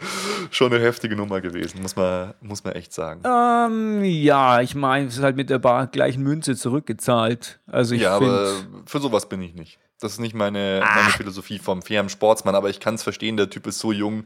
[0.52, 3.22] schon eine heftige Nummer gewesen, muss man, muss man echt sagen.
[3.26, 7.60] Ähm, ja, ich meine, es ist halt mit der bar gleichen Münze zurückgezahlt.
[7.68, 8.52] Also ich ja, aber
[8.86, 9.80] für sowas bin ich nicht.
[10.00, 13.50] Das ist nicht meine, meine Philosophie vom fairen Sportsmann, aber ich kann es verstehen, der
[13.50, 14.26] Typ ist so jung.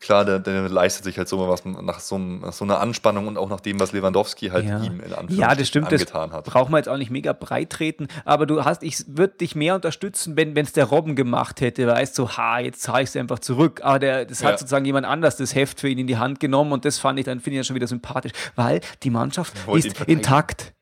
[0.00, 3.36] Klar, der, der leistet sich halt so was nach so, nach so einer Anspannung und
[3.36, 4.78] auch nach dem, was Lewandowski halt Ja.
[4.82, 6.44] ihm in Anführungsstrichen ja, das stimmt, das angetan hat.
[6.46, 9.74] brauchen wir jetzt auch nicht mega breit treten, aber du hast, ich würde dich mehr
[9.74, 13.16] unterstützen, wenn es der Robben gemacht hätte, weißt du, so, ha, jetzt zahle ich es
[13.16, 14.58] einfach zurück, aber der, das hat Ja.
[14.58, 17.26] sozusagen jemand anders das Heft für ihn in die Hand genommen und das fand ich
[17.26, 20.72] dann, finde ich dann schon wieder sympathisch, weil die Mannschaft ist intakt.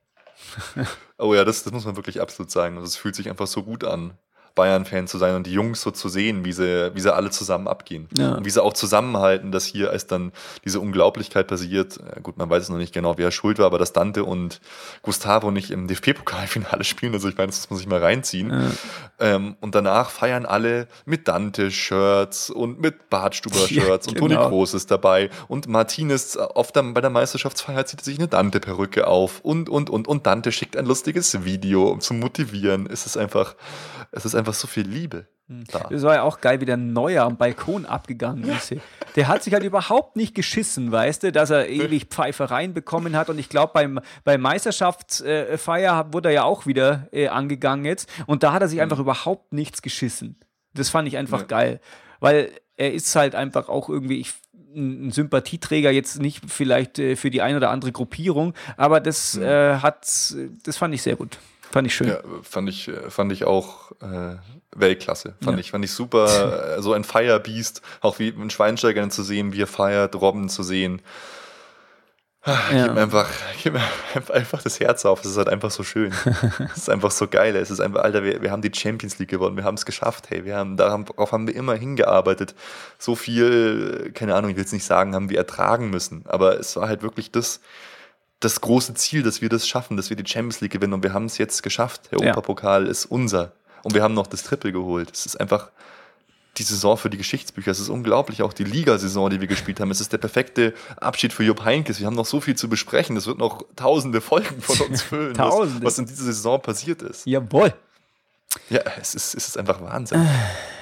[1.19, 2.77] Oh ja, das, das muss man wirklich absolut sagen.
[2.79, 4.13] Es fühlt sich einfach so gut an,
[4.59, 7.69] Bayern-Fan zu sein und die Jungs so zu sehen, wie sie, wie sie alle zusammen
[7.69, 8.09] abgehen.
[8.19, 8.35] Ja.
[8.35, 10.33] Und wie sie auch zusammenhalten, dass hier, als dann
[10.65, 13.93] diese Unglaublichkeit passiert, gut, man weiß es noch nicht genau, wer schuld war, aber dass
[13.93, 14.61] Dante und
[15.03, 18.73] Gustavo nicht im DFB-Pokalfinale spielen, also ich meine, das muss man sich mal reinziehen.
[19.21, 24.49] Ähm, und danach feiern alle mit Dante-Shirts und mit Bartstuber-Shirts Ja, und Toni genau.
[24.49, 29.07] Groß ist dabei und Martinez auf der, bei der Meisterschaftsfeier zieht er sich eine Dante-Perücke
[29.07, 32.89] auf und, und, und, und Dante schickt ein lustiges Video, um zu motivieren.
[32.91, 33.55] Es ist einfach,
[34.11, 35.89] es ist einfach so viel Liebe da.
[35.91, 38.75] Das war ja auch geil, wie der Neuer am Balkon abgegangen ist.
[39.17, 43.31] Der hat sich halt überhaupt nicht geschissen, weißt du, dass er ewig Pfeifereien bekommen hat.
[43.31, 48.09] Und ich glaube, beim, beim Meisterschaftsfeier wurde er ja auch wieder äh, angegangen jetzt.
[48.27, 50.37] Und da hat er sich einfach überhaupt nichts geschissen.
[50.75, 51.47] Das fand ich einfach Ja.
[51.47, 51.81] geil.
[52.21, 54.35] Weil er ist halt einfach auch irgendwie ich,
[54.75, 59.77] ein Sympathieträger, jetzt nicht vielleicht äh, für die eine oder andere Gruppierung, aber das äh,
[59.77, 60.07] hat,
[60.65, 61.39] das fand ich sehr gut.
[61.71, 62.09] Fand ich schön.
[62.09, 64.37] Ja, fand ich, fand ich auch äh,
[64.75, 65.35] Weltklasse.
[65.43, 65.61] Fand, Ja.
[65.61, 66.77] ich, fand ich super.
[66.77, 70.63] äh, so ein Firebeast, auch wie ein Schweinsteiger zu sehen, wie er feiert, Robben zu
[70.63, 71.03] sehen.
[72.71, 72.93] Ich ja.
[72.93, 73.29] mir einfach,
[73.63, 73.83] gib mir
[74.33, 75.21] einfach das Herz auf.
[75.23, 76.13] Es ist halt einfach so schön.
[76.73, 77.55] Es ist einfach so geil.
[77.57, 79.57] Es ist einfach, Alter, wir, wir haben die Champions League gewonnen.
[79.57, 80.31] Wir haben es geschafft.
[80.31, 82.55] Hey, wir haben, darauf haben wir immer hingearbeitet.
[82.99, 86.25] So viel, keine Ahnung, ich will es nicht sagen, haben wir ertragen müssen.
[86.27, 87.61] Aber es war halt wirklich das,
[88.41, 90.93] das große Ziel, dass wir das schaffen, dass wir die Champions League gewinnen.
[90.93, 92.11] Und wir haben es jetzt geschafft.
[92.11, 92.91] Der Europapokal ja.
[92.91, 93.53] ist unser.
[93.83, 95.11] Und wir haben noch das Triple geholt.
[95.13, 95.71] Es ist einfach,
[96.57, 97.71] die Saison für die Geschichtsbücher.
[97.71, 99.91] Es ist unglaublich, auch die Ligasaison, die wir gespielt haben.
[99.91, 102.01] Es ist der perfekte Abschied für Jupp Heinkes.
[102.01, 103.15] Wir haben noch so viel zu besprechen.
[103.15, 105.85] Das wird noch tausende Folgen von uns füllen, tausende.
[105.85, 107.27] Was, was in dieser Saison passiert ist.
[107.27, 107.73] Jawohl.
[108.71, 110.27] Ja, es ist, es ist einfach Wahnsinn.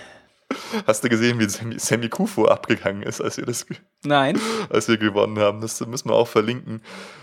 [0.87, 3.67] Hast du gesehen, wie Sammy, Sammy Kufo abgegangen ist, als wir das
[4.05, 4.41] Nein.
[4.71, 5.61] als wir gewonnen haben?
[5.61, 6.83] Das müssen wir auch verlinken.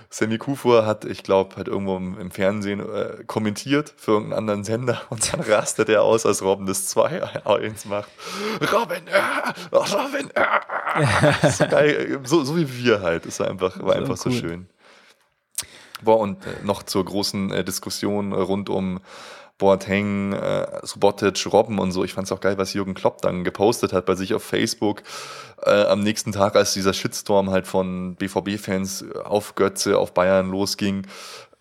[0.09, 4.63] Sammy Kufur hat, ich glaube, hat irgendwo im, im Fernsehen äh, kommentiert für irgendeinen anderen
[4.63, 8.09] Sender und dann rastet er aus, als Robin das 2-1 macht.
[8.71, 11.49] Robin, äh, Robin, äh.
[11.49, 13.25] so geil, so, so, wie wir halt.
[13.25, 14.35] Das war einfach, war einfach so, cool.
[14.35, 14.69] so schön.
[16.03, 18.99] Boah, und äh, noch zur großen äh, Diskussion rund um
[19.63, 22.03] Boateng, äh, Subotic, Robben und so.
[22.03, 25.03] Ich fand es auch geil, was Jürgen Klopp dann gepostet hat bei sich auf Facebook
[25.65, 31.07] äh, am nächsten Tag, als dieser Shitstorm halt von BVB-Fans auf Götze, auf Bayern losging.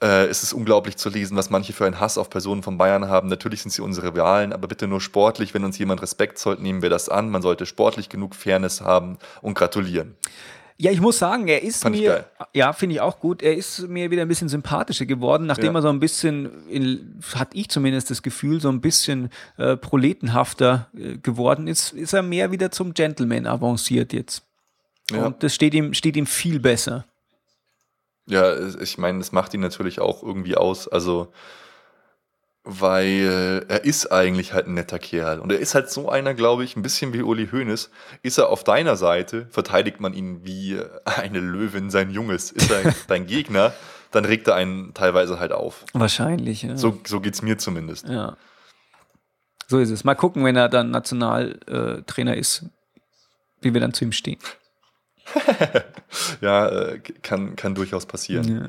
[0.03, 3.09] Äh, es ist unglaublich zu lesen, was manche für einen Hass auf Personen von Bayern
[3.09, 3.28] haben.
[3.28, 5.55] Natürlich sind sie unsere Rivalen, aber bitte nur sportlich.
[5.55, 7.30] Wenn uns jemand Respekt zollt, nehmen wir das an.
[7.30, 10.16] Man sollte sportlich genug Fairness haben und gratulieren.
[10.78, 13.88] Ja, ich muss sagen, er ist Fand mir, ja, finde ich auch gut, er ist
[13.88, 15.78] mir wieder ein bisschen sympathischer geworden, nachdem ja.
[15.78, 20.88] er so ein bisschen, in, hat ich zumindest das Gefühl, so ein bisschen äh, proletenhafter
[20.96, 24.42] äh, geworden ist, ist er mehr wieder zum Gentleman avanciert jetzt.
[25.10, 25.26] Ja.
[25.26, 27.04] Und das steht ihm, steht ihm viel besser.
[28.26, 30.88] Ja, ich meine, das macht ihn natürlich auch irgendwie aus.
[30.88, 31.32] Also,
[32.64, 35.40] weil er ist eigentlich halt ein netter Kerl.
[35.40, 37.90] Und er ist halt so einer, glaube ich, ein bisschen wie Uli Hoeneß.
[38.22, 42.52] Ist er auf deiner Seite, verteidigt man ihn wie eine Löwin sein Junges.
[42.52, 43.72] Ist er dein Gegner,
[44.12, 45.84] dann regt er einen teilweise halt auf.
[45.92, 46.76] Wahrscheinlich, ja.
[46.76, 48.08] So, so geht es mir zumindest.
[48.08, 48.36] Ja.
[49.66, 50.04] So ist es.
[50.04, 52.66] Mal gucken, wenn er dann Nationaltrainer ist,
[53.60, 54.38] wie wir dann zu ihm stehen.
[56.40, 58.56] ja, äh, kann, kann durchaus passieren.
[58.56, 58.68] Ja.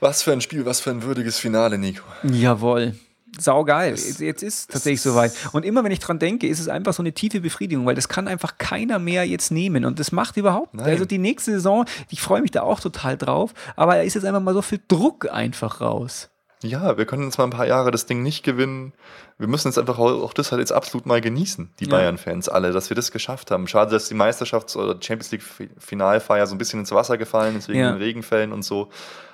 [0.00, 2.04] Was für ein Spiel, was für ein würdiges Finale, Nico.
[2.22, 2.94] Jawohl.
[3.38, 3.90] Saugeil.
[3.90, 5.32] Jetzt, jetzt ist tatsächlich soweit.
[5.52, 8.08] Und immer wenn ich dran denke, ist es einfach so eine tiefe Befriedigung, weil das
[8.08, 9.84] kann einfach keiner mehr jetzt nehmen.
[9.84, 10.74] Und das macht überhaupt.
[10.74, 10.86] Nein.
[10.86, 14.24] Also die nächste Saison, ich freue mich da auch total drauf, aber da ist jetzt
[14.24, 16.30] einfach mal so viel Druck einfach raus.
[16.62, 18.92] Ja, wir können uns mal ein paar Jahre das Ding nicht gewinnen.
[19.38, 21.90] Wir müssen jetzt einfach auch das halt jetzt absolut mal genießen, die ja.
[21.90, 23.68] Bayern-Fans alle, dass wir das geschafft haben.
[23.68, 27.78] Schade, dass die Meisterschafts- oder Champions League-Finalfeier so ein bisschen ins Wasser gefallen ist wegen
[27.78, 27.92] ja.
[27.92, 28.88] den Regenfällen und so.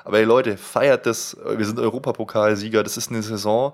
[0.04, 1.36] Aber ey Leute, feiert das.
[1.46, 2.82] Wir sind Europapokalsieger.
[2.82, 3.72] Das ist eine Saison,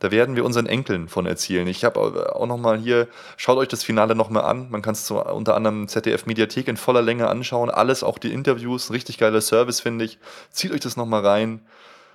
[0.00, 1.66] da werden wir unseren Enkeln von erzählen.
[1.66, 3.08] Ich habe auch noch mal hier,
[3.38, 4.68] schaut euch das Finale noch mal an.
[4.70, 7.70] Man kann es unter anderem ZDF Mediathek in voller Länge anschauen.
[7.70, 10.18] Alles, auch die Interviews, richtig geiler Service, finde ich.
[10.50, 11.62] Zieht euch das noch mal rein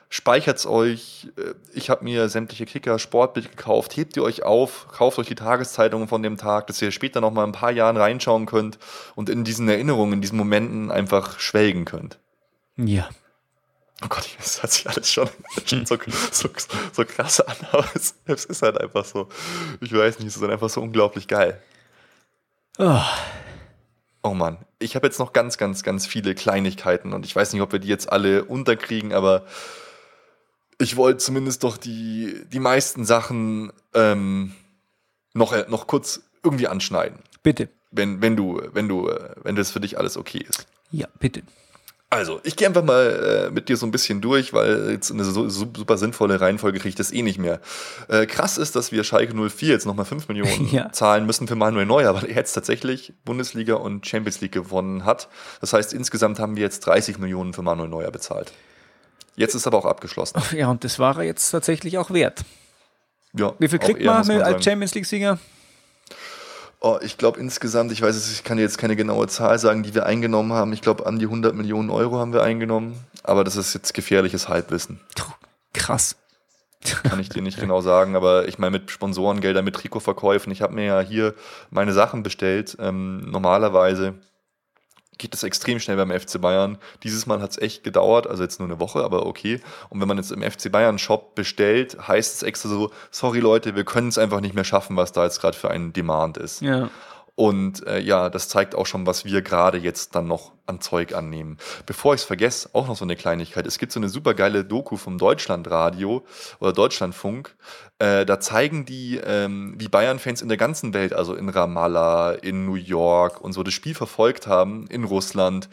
[0.10, 1.28] speichert's euch.
[1.38, 3.96] Äh, ich habe mir sämtliche Kicker, Sportbild gekauft.
[3.96, 7.32] Hebt ihr euch auf, kauft euch die Tageszeitungen von dem Tag, dass ihr später noch
[7.32, 8.80] mal ein paar Jahren reinschauen könnt
[9.16, 12.20] und in diesen Erinnerungen, in diesen Momenten einfach schwelgen könnt.
[12.76, 13.08] Ja.
[14.04, 15.30] Oh Gott, das hat sich alles schon,
[15.66, 15.98] schon so,
[16.32, 16.50] so,
[16.92, 19.30] so krass an, aber es, es, ist halt einfach so,
[19.82, 21.62] ich weiß nicht, es ist halt einfach so unglaublich geil.
[22.78, 23.02] Oh.
[24.22, 27.62] Oh Mann, ich habe jetzt noch ganz, ganz, ganz viele Kleinigkeiten und ich weiß nicht,
[27.62, 29.46] ob wir die jetzt alle unterkriegen, aber
[30.80, 34.54] ich wollte zumindest doch die, die meisten Sachen ähm,
[35.34, 37.20] noch, äh, noch kurz irgendwie anschneiden.
[37.44, 37.70] Bitte.
[37.92, 40.68] Wenn, wenn du, wenn du, äh, wenn das für dich alles okay ist.
[40.92, 41.44] Ja, bitte.
[42.12, 45.24] Also, ich gehe einfach mal äh, mit dir so ein bisschen durch, weil jetzt eine
[45.24, 47.60] so, super sinnvolle Reihenfolge kriege ich das eh nicht mehr.
[48.08, 50.92] Äh, krass ist, dass wir Schalke 04 jetzt nochmal 5 Millionen ja.
[50.92, 55.28] zahlen müssen für Manuel Neuer, weil er jetzt tatsächlich Bundesliga und Champions League gewonnen hat.
[55.62, 58.54] Das heißt, insgesamt haben wir jetzt 30 Millionen für Manuel Neuer bezahlt.
[59.36, 60.42] Jetzt ist aber auch abgeschlossen.
[60.56, 62.44] Ja, und das war er jetzt tatsächlich auch wert.
[63.34, 65.38] Ja, Wie viel kriegt man, man als Champions League-Sieger?
[66.82, 69.94] Oh, ich glaube insgesamt, ich weiß es, ich kann jetzt keine genaue Zahl sagen, die
[69.94, 70.72] wir eingenommen haben.
[70.72, 72.98] Ich glaube, an die 100 Millionen Euro haben wir eingenommen.
[73.24, 75.02] Aber das ist jetzt gefährliches Halbwissen.
[75.74, 76.16] Krass.
[77.04, 80.52] Kann ich dir nicht genau sagen, aber ich meine mit Sponsorengeldern, mit Trikotverkäufen.
[80.54, 81.36] Ich habe mir ja hier
[81.70, 82.78] meine Sachen bestellt.
[82.80, 84.16] Ähm, normalerweise
[85.20, 86.80] geht das extrem schnell beim FC Bayern.
[87.04, 89.62] Dieses Mal hat es echt gedauert, also jetzt nur eine Woche, aber okay.
[89.90, 93.76] Und wenn man jetzt im FC Bayern Shop bestellt, heißt es extra so, sorry Leute,
[93.76, 96.62] wir können es einfach nicht mehr schaffen, was da jetzt gerade für ein Demand ist.
[96.62, 96.90] Ja.
[97.40, 101.16] Und äh, ja, das zeigt auch schon, was wir gerade jetzt dann noch an Zeug
[101.16, 101.58] annehmen.
[101.86, 103.66] Bevor ich es vergesse, auch noch so eine Kleinigkeit.
[103.66, 106.26] Es gibt so eine super geile Doku vom Deutschlandradio
[106.60, 107.56] oder Deutschlandfunk.
[107.98, 112.66] Äh, da zeigen die, ähm, wie Bayern-Fans in der ganzen Welt, also in Ramallah, in
[112.66, 115.70] New York und so, das Spiel verfolgt haben, in Russland.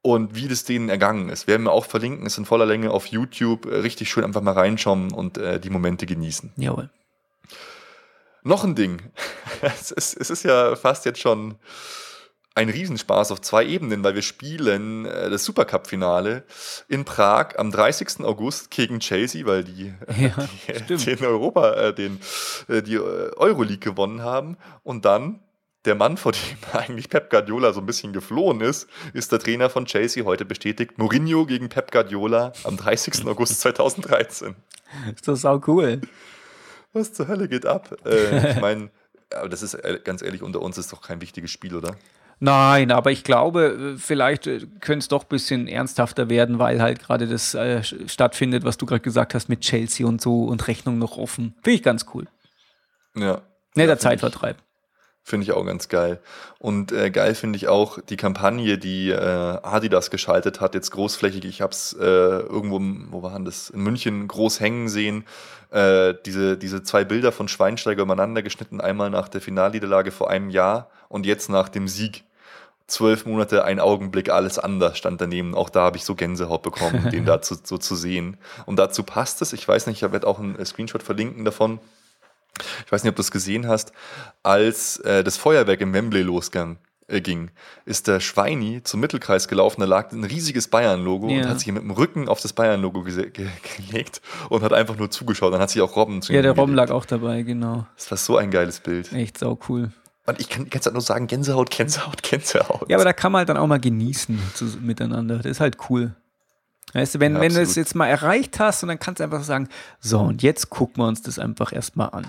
[0.00, 1.46] und wie das denen ergangen ist.
[1.46, 3.66] Werden wir auch verlinken, ist in voller Länge auf YouTube.
[3.66, 6.52] Äh, richtig schön einfach mal reinschauen und äh, die Momente genießen.
[6.56, 6.88] Jawohl.
[8.44, 9.02] Noch ein Ding.
[9.80, 11.56] es, ist, es ist ja fast jetzt schon
[12.54, 16.44] ein Riesenspaß auf zwei Ebenen, weil wir spielen äh, das Supercup-Finale
[16.88, 18.20] in Prag am 30.
[18.20, 21.06] August gegen Chelsea, weil die, Ja, die stimmt.
[21.20, 22.20] den Europa, äh, den,
[22.68, 24.58] äh, die äh, Euroleague gewonnen haben.
[24.82, 25.40] Und dann
[25.84, 26.40] der Mann, vor dem
[26.72, 30.98] eigentlich Pep Guardiola so ein bisschen geflohen ist, ist der Trainer von Chelsea heute bestätigt.
[30.98, 33.26] Mourinho gegen Pep Guardiola am 30.
[33.26, 34.54] August 2013.
[35.14, 36.02] Ist das auch cool.
[36.92, 37.96] Was zur Hölle geht ab?
[38.04, 38.90] Äh, ich meine,
[39.34, 41.96] aber das ist äh, ganz ehrlich, unter uns ist doch kein wichtiges Spiel, oder?
[42.44, 46.82] Nein, aber ich glaube, äh, vielleicht äh, könnte es doch ein bisschen ernsthafter werden, weil
[46.82, 50.66] halt gerade das äh, stattfindet, was du gerade gesagt hast mit Chelsea und so und
[50.66, 51.54] Rechnung noch offen.
[51.62, 52.26] Finde ich ganz cool.
[53.16, 53.42] Ja.
[53.76, 54.56] Netter Ja, Zeitvertreib.
[55.24, 56.20] Finde ich auch ganz geil.
[56.58, 61.44] Und äh, geil finde ich auch die Kampagne, die äh, Adidas geschaltet hat, jetzt großflächig.
[61.44, 62.80] Ich habe es äh, irgendwo,
[63.12, 65.24] wo waren das, in München groß hängen sehen.
[65.70, 70.50] Äh, diese, diese zwei Bilder von Schweinsteiger übereinander geschnitten, einmal nach der Finalniederlage vor einem
[70.50, 72.24] Jahr und jetzt nach dem Sieg.
[72.88, 75.54] Zwölf Monate, ein Augenblick, alles anders stand daneben.
[75.54, 78.36] Auch da habe ich so Gänsehaut bekommen, den dazu so zu sehen.
[78.66, 79.52] Und dazu passt es.
[79.52, 81.78] Ich weiß nicht, ich werde auch einen Screenshot verlinken davon.
[82.86, 83.92] Ich weiß nicht, ob du das gesehen hast,
[84.42, 86.78] als äh, das Feuerwerk im Wembley losging,
[87.08, 87.50] äh, ging,
[87.84, 91.42] ist der Schweini zum Mittelkreis gelaufen, da lag ein riesiges Bayern-Logo Ja.
[91.42, 94.96] und hat sich mit dem Rücken auf das Bayern-Logo gese- ge gelegt und hat einfach
[94.96, 95.52] nur zugeschaut.
[95.52, 97.86] Dann hat sich auch Robben zu Ja, der Robben lag auch dabei, genau.
[97.96, 99.12] Das war so ein geiles Bild.
[99.12, 99.90] Echt sau cool.
[100.26, 102.88] Und ich kann ganze Zeit nur sagen, Gänsehaut, Gänsehaut, Gänsehaut.
[102.88, 105.38] Ja, aber da kann man halt dann auch mal genießen zu, miteinander.
[105.38, 106.14] Das ist halt cool.
[106.92, 109.24] Weißt du, wenn, Ja, wenn du es jetzt mal erreicht hast und dann kannst du
[109.24, 112.26] einfach sagen, so, und jetzt gucken wir uns das einfach erstmal an.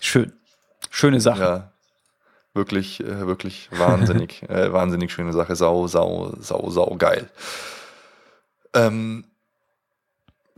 [0.00, 0.32] Schön.
[0.90, 1.42] Schöne Sache.
[1.42, 1.72] Ja,
[2.54, 5.56] wirklich, äh, wirklich wahnsinnig, äh, wahnsinnig schöne Sache.
[5.56, 7.30] Sau, sau, sau, sau geil.
[8.74, 9.24] Ähm,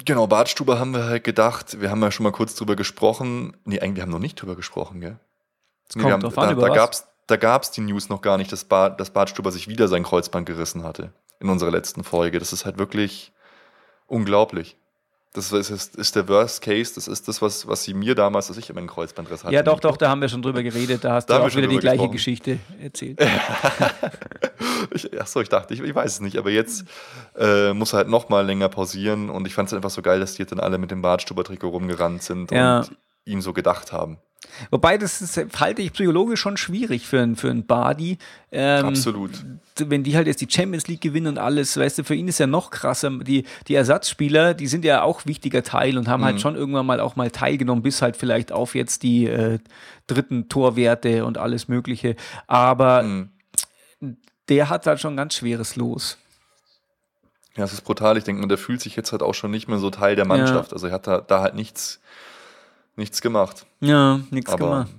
[0.04, 3.56] genau, Badstube haben wir halt gedacht, wir haben ja schon mal kurz drüber gesprochen.
[3.64, 5.18] Nee, eigentlich, wir haben noch nicht drüber gesprochen, gell?
[5.94, 8.36] Nee, kommt haben, drauf an, da, über da gab's, da gab's die News noch gar
[8.36, 12.38] nicht, dass, Bad, dass Badstuber sich wieder sein Kreuzband gerissen hatte in unserer letzten Folge.
[12.38, 13.32] Das ist halt wirklich
[14.06, 14.76] unglaublich.
[15.32, 18.48] Das ist, ist, ist der Worst Case, das ist das, was, was sie mir damals,
[18.48, 19.54] dass ich immer einen Kreuzbandriss hatte.
[19.54, 21.04] Ja, doch, doch, da haben wir schon drüber geredet.
[21.04, 22.12] Da hast Da du auch wieder die gleiche gesprochen.
[22.12, 23.20] Geschichte erzählt.
[24.92, 26.84] Ich, achso, ich dachte, ich, ich weiß es nicht, aber jetzt
[27.36, 30.18] äh, muss er halt noch mal länger pausieren und ich fand es einfach so geil,
[30.20, 32.78] dass die jetzt dann alle mit dem Bartstuber-Trikot rumgerannt sind Ja.
[32.80, 34.18] und ihm so gedacht haben.
[34.70, 38.18] Wobei, das ist, halte ich psychologisch schon schwierig für, einen- für Badi.
[38.50, 39.30] Ähm, Absolut.
[39.76, 42.38] wenn die halt jetzt die Champions League gewinnen und alles, weißt du, für ihn ist
[42.38, 43.10] ja noch krasser.
[43.10, 46.24] Die, die Ersatzspieler, die sind ja auch wichtiger Teil und haben Mhm.
[46.24, 49.58] halt schon irgendwann mal auch mal teilgenommen, bis halt vielleicht auf jetzt die äh,
[50.06, 52.16] dritten Torwerte und alles Mögliche.
[52.46, 53.28] Aber Mhm.
[54.48, 56.18] der hat halt schon ein ganz schweres Los.
[57.56, 58.16] Ja, es ist brutal.
[58.16, 60.24] Ich denke, mal, der fühlt sich jetzt halt auch schon nicht mehr so Teil der
[60.26, 60.72] Mannschaft.
[60.72, 62.00] Also er hat da, da halt nichts,
[62.96, 63.66] nichts gemacht.
[63.80, 64.90] Ja, nichts Aber gemacht.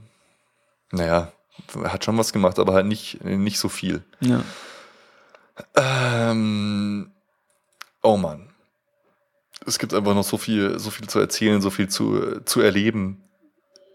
[0.91, 1.31] naja,
[1.81, 4.03] er hat schon was gemacht, aber halt nicht, nicht so viel.
[4.19, 4.43] Ja.
[5.75, 7.11] Ähm,
[8.01, 8.49] oh Mann.
[9.65, 13.23] Es gibt einfach noch so viel, so viel zu erzählen, so viel zu, zu erleben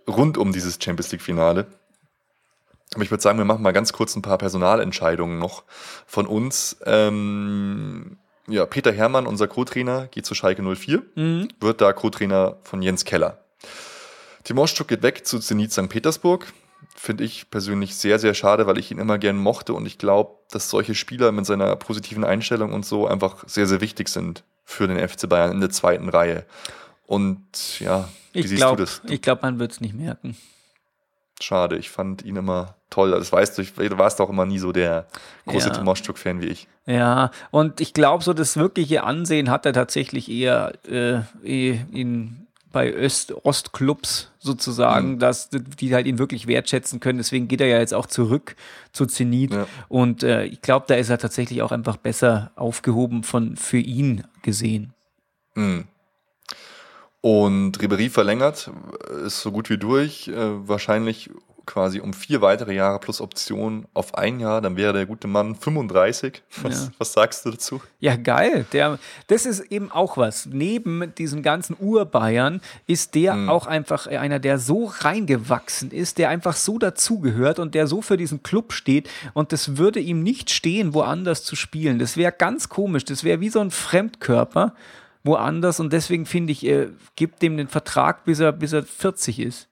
[0.08, 1.66] rund um dieses Champions League-Finale.
[2.94, 5.64] Aber ich würde sagen, wir machen mal ganz kurz ein paar Personalentscheidungen noch
[6.06, 6.76] von uns.
[6.86, 8.16] Ähm,
[8.46, 11.48] ja, Peter Herrmann, unser Co-Trainer, geht zu Schalke 04, Mhm.
[11.58, 13.42] wird da Co-Trainer von Jens Keller.
[14.44, 15.88] Timoschuk geht weg zu Zenit St.
[15.88, 16.52] Petersburg.
[16.94, 20.34] Finde ich persönlich sehr, sehr schade, weil ich ihn immer gern mochte und ich glaube,
[20.50, 24.86] dass solche Spieler mit seiner positiven Einstellung und so einfach sehr, sehr wichtig sind für
[24.86, 26.44] den FC Bayern in der zweiten Reihe.
[27.06, 29.00] Und ja, wie Ich siehst glaube, du das?
[29.08, 30.36] ich glaub, man wird es nicht merken.
[31.40, 33.10] Schade, ich fand ihn immer toll.
[33.10, 35.06] Das weißt du, ich, du warst auch immer nie so der
[35.46, 35.74] große Ja.
[35.74, 36.66] Timoschuk-Fan wie ich.
[36.86, 42.45] Ja, und ich glaube, so das wirkliche Ansehen hat er tatsächlich eher äh, eh in,
[42.76, 42.94] bei
[43.42, 45.18] Ostclubs sozusagen, Mhm.
[45.18, 47.16] dass die halt ihn wirklich wertschätzen können.
[47.16, 48.54] Deswegen geht er ja jetzt auch zurück
[48.92, 49.54] zu Zenit.
[49.54, 49.66] Ja.
[49.88, 54.24] Und äh, ich glaube, da ist er tatsächlich auch einfach besser aufgehoben von für ihn
[54.42, 54.92] gesehen.
[55.54, 55.84] Mhm.
[57.22, 58.70] Und Ribery verlängert,
[59.24, 61.30] ist so gut wie durch, äh, wahrscheinlich
[61.66, 65.54] quasi um vier weitere Jahre plus Option auf ein Jahr, dann wäre der gute Mann
[65.56, 66.42] 35.
[66.62, 66.92] Was, Ja.
[66.98, 67.80] was sagst du dazu?
[67.98, 68.64] Ja, geil.
[68.72, 70.46] Der, das ist eben auch was.
[70.46, 73.48] Neben diesem ganzen Urbayern ist der Mhm.
[73.50, 78.16] auch einfach einer, der so reingewachsen ist, der einfach so dazugehört und der so für
[78.16, 79.08] diesen Club steht.
[79.34, 81.98] Und das würde ihm nicht stehen, woanders zu spielen.
[81.98, 83.04] Das wäre ganz komisch.
[83.04, 84.74] Das wäre wie so ein Fremdkörper
[85.24, 85.80] woanders.
[85.80, 89.68] Und deswegen finde ich, äh, gibt dem den Vertrag, bis er, bis er 40 ist.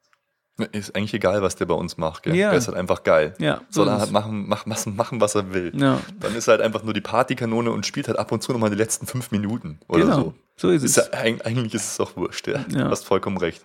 [0.70, 2.22] Ist eigentlich egal, was der bei uns macht.
[2.22, 2.36] Gell?
[2.36, 2.50] Ja.
[2.52, 3.34] Er ist halt einfach geil.
[3.38, 5.72] Ja, so Soll er halt machen, mach, was- machen, was er will.
[5.74, 5.98] Ja.
[6.20, 8.70] Dann ist er halt einfach nur die Partykanone und spielt halt ab und zu nochmal
[8.70, 10.34] die letzten fünf Minuten oder Genau, so.
[10.56, 11.10] so ist Ist es.
[11.12, 12.58] ja, eig- eigentlich ist es auch wurscht, ja.
[12.68, 13.64] Du hast vollkommen recht.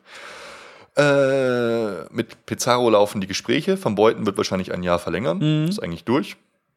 [0.97, 3.81] Äh, mit Pizarro laufen die Gespräche.
[3.83, 5.37] Van Beuten wird wahrscheinlich ein Jahr verlängern.
[5.37, 5.69] Mhm.
[5.69, 6.35] Ist eigentlich durch.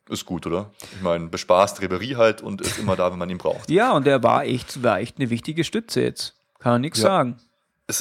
[0.08, 0.70] Ist gut, oder?
[0.96, 3.70] Ich meine, bespaßt Ribery halt und ist immer da, wenn man ihn braucht.
[3.70, 6.34] Ja, und der war echt, war echt eine wichtige Stütze jetzt.
[6.58, 7.36] Kann man nichts sagen.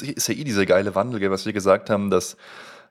[0.00, 2.36] ist ja eh dieser geile Wandel, gell, was wir gesagt haben, dass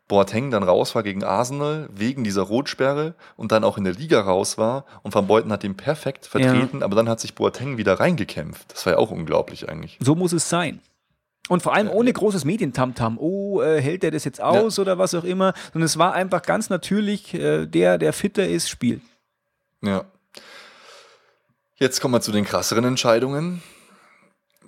[0.08, 4.20] Boateng dann raus war gegen Arsenal wegen dieser Rotsperre und dann auch in der Liga
[4.20, 8.00] raus war und Van Beuten hat ihn perfekt vertreten, aber dann hat sich Boateng wieder
[8.00, 8.74] reingekämpft.
[8.74, 9.98] Das war ja auch unglaublich eigentlich.
[10.02, 10.82] So muss es sein.
[11.48, 13.18] Und vor allem ohne großes Medientamtam.
[13.18, 15.54] Oh, äh, hält der das jetzt aus oder was auch immer.
[15.74, 19.02] Und es war einfach ganz natürlich, äh, der, der fitter ist, spielt.
[19.82, 20.06] Ja.
[21.76, 23.64] Jetzt kommen wir zu den krasseren Entscheidungen.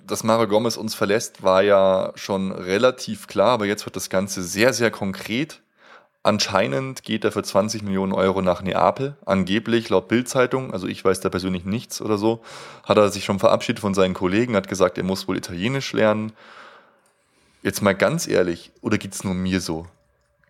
[0.06, 4.42] Dass Mario Gomez uns verlässt, war ja schon relativ klar, aber jetzt wird das Ganze
[4.42, 5.62] sehr, sehr konkret.
[6.22, 9.16] Anscheinend geht er für 20 Millionen Euro nach Neapel.
[9.24, 12.42] Angeblich, laut Bild-Zeitung, also ich weiß da persönlich nichts oder so,
[12.82, 16.32] hat er sich schon verabschiedet von seinen Kollegen, hat gesagt, er muss wohl Italienisch lernen.
[17.62, 19.86] Jetzt mal ganz ehrlich, oder geht es nur mir so?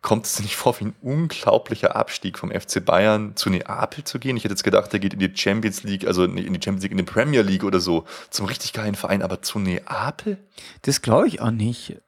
[0.05, 4.37] Kommt es nicht vor wie ein unglaublicher Abstieg vom FC Bayern zu Neapel zu gehen?
[4.37, 6.93] Ich hätte jetzt gedacht, er geht in die Champions League, also in die Champions League,
[6.93, 10.37] in die Premier League oder so, zum richtig geilen Verein, aber zu Neapel?
[10.83, 12.03] Das glaube ich auch nicht.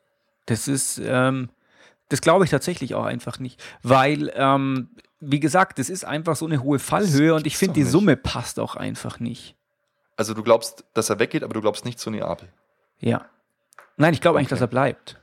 [0.44, 1.48] Das ist, ähm,
[2.10, 3.64] das glaube ich tatsächlich auch einfach nicht.
[3.82, 4.90] Weil, ähm,
[5.20, 7.92] wie gesagt, das ist einfach so eine hohe Fallhöhe und ich finde, die nicht.
[7.92, 9.56] Summe passt auch einfach nicht.
[10.16, 12.50] Also du glaubst, dass er weggeht, aber du glaubst nicht zu Neapel.
[12.98, 13.24] Ja.
[13.96, 14.56] Nein, ich glaube eigentlich, Okay.
[14.56, 15.16] dass er bleibt.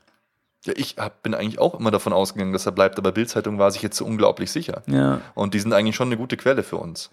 [0.66, 3.72] Ja, ich hab, bin eigentlich auch immer davon ausgegangen, dass er bleibt, aber Bild-Zeitung war
[3.72, 4.82] sich jetzt so unglaublich sicher.
[4.88, 5.20] Ja.
[5.36, 7.09] Und die sind eigentlich schon eine gute Quelle für uns.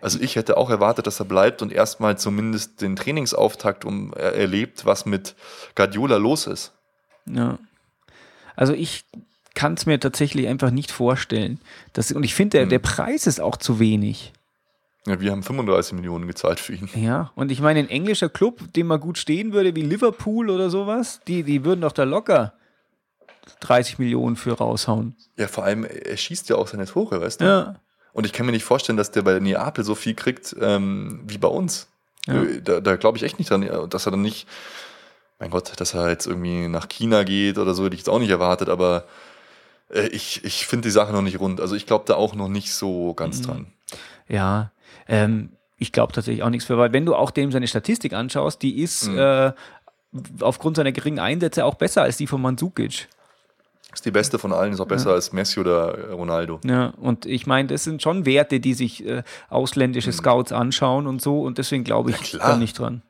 [0.00, 4.34] Also ich hätte auch erwartet, dass er bleibt und erstmal zumindest den Trainingsauftakt um, er
[4.34, 5.34] erlebt, was mit
[5.74, 6.72] Guardiola los ist.
[7.26, 7.58] Ja.
[8.54, 9.04] Also ich
[9.54, 11.60] kann es mir tatsächlich einfach nicht vorstellen.
[11.94, 12.68] Dass, und ich finde, der, Hm.
[12.70, 14.32] der Preis ist auch zu wenig.
[15.04, 16.88] Ja, wir haben 35 Millionen gezahlt für ihn.
[16.94, 20.70] Ja, und ich meine, ein englischer Club, dem mal gut stehen würde, wie Liverpool oder
[20.70, 22.52] sowas, die, die würden doch da locker
[23.60, 25.16] 30 Millionen für raushauen.
[25.36, 27.44] Ja, vor allem, er schießt ja auch seine Tore, weißt du?
[27.44, 27.74] Ja.
[28.12, 31.38] Und ich kann mir nicht vorstellen, dass der bei Neapel so viel kriegt ähm, wie
[31.38, 31.88] bei uns.
[32.26, 32.42] Ja.
[32.42, 34.46] Äh, Da, da glaube ich echt nicht dran, äh, dass er dann nicht,
[35.38, 38.18] mein Gott, dass er jetzt irgendwie nach China geht oder so, hätte ich jetzt auch
[38.18, 39.04] nicht erwartet, aber
[39.90, 41.60] äh, ich, ich finde die Sache noch nicht rund.
[41.60, 43.16] Also ich glaube da auch noch nicht so Mhm.
[43.16, 43.66] ganz dran.
[44.28, 44.72] Ja,
[45.06, 48.60] ähm, ich glaube tatsächlich auch nichts für, weil wenn du auch dem seine Statistik anschaust,
[48.62, 49.18] die ist Mhm.
[49.18, 49.52] äh,
[50.40, 53.08] aufgrund seiner geringen Einsätze auch besser als die von Mandzukic.
[53.92, 56.60] Ist die beste von allen, ist auch besser als Messi oder Ronaldo.
[56.64, 61.22] Ja, und ich meine, das sind schon Werte, die sich äh, ausländische Scouts anschauen und
[61.22, 63.02] so und deswegen glaube ich da nicht dran.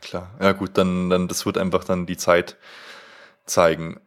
[0.00, 0.30] Klar.
[0.40, 2.56] Ja, gut, dann, dann das wird einfach dann die Zeit
[3.46, 4.00] zeigen.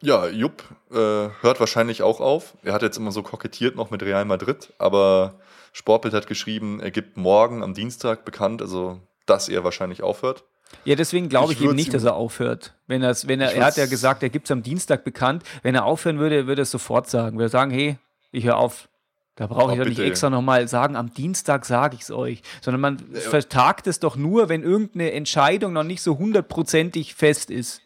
[0.00, 2.56] Ja, Jupp äh, hört wahrscheinlich auch auf.
[2.62, 5.34] Er hat jetzt immer so kokettiert noch mit Real Madrid, aber
[5.72, 10.44] Sportbild hat geschrieben, er gibt morgen am Dienstag bekannt, also dass er wahrscheinlich aufhört.
[10.84, 12.74] Ja, deswegen glaube ich, Ich eben nicht, dass er aufhört.
[12.86, 15.42] Wenn wenn er, er hat ja gesagt, er gibt es am Dienstag bekannt.
[15.62, 17.36] Wenn er aufhören würde, würde er es sofort sagen.
[17.36, 17.98] Würde er sagen, hey,
[18.32, 18.88] ich höre auf.
[19.36, 22.42] Da brauche ich doch nicht extra nochmal sagen, am Dienstag sage ich es euch.
[22.60, 27.80] Sondern man vertagt es doch nur, wenn irgendeine Entscheidung noch nicht so hundertprozentig fest ist.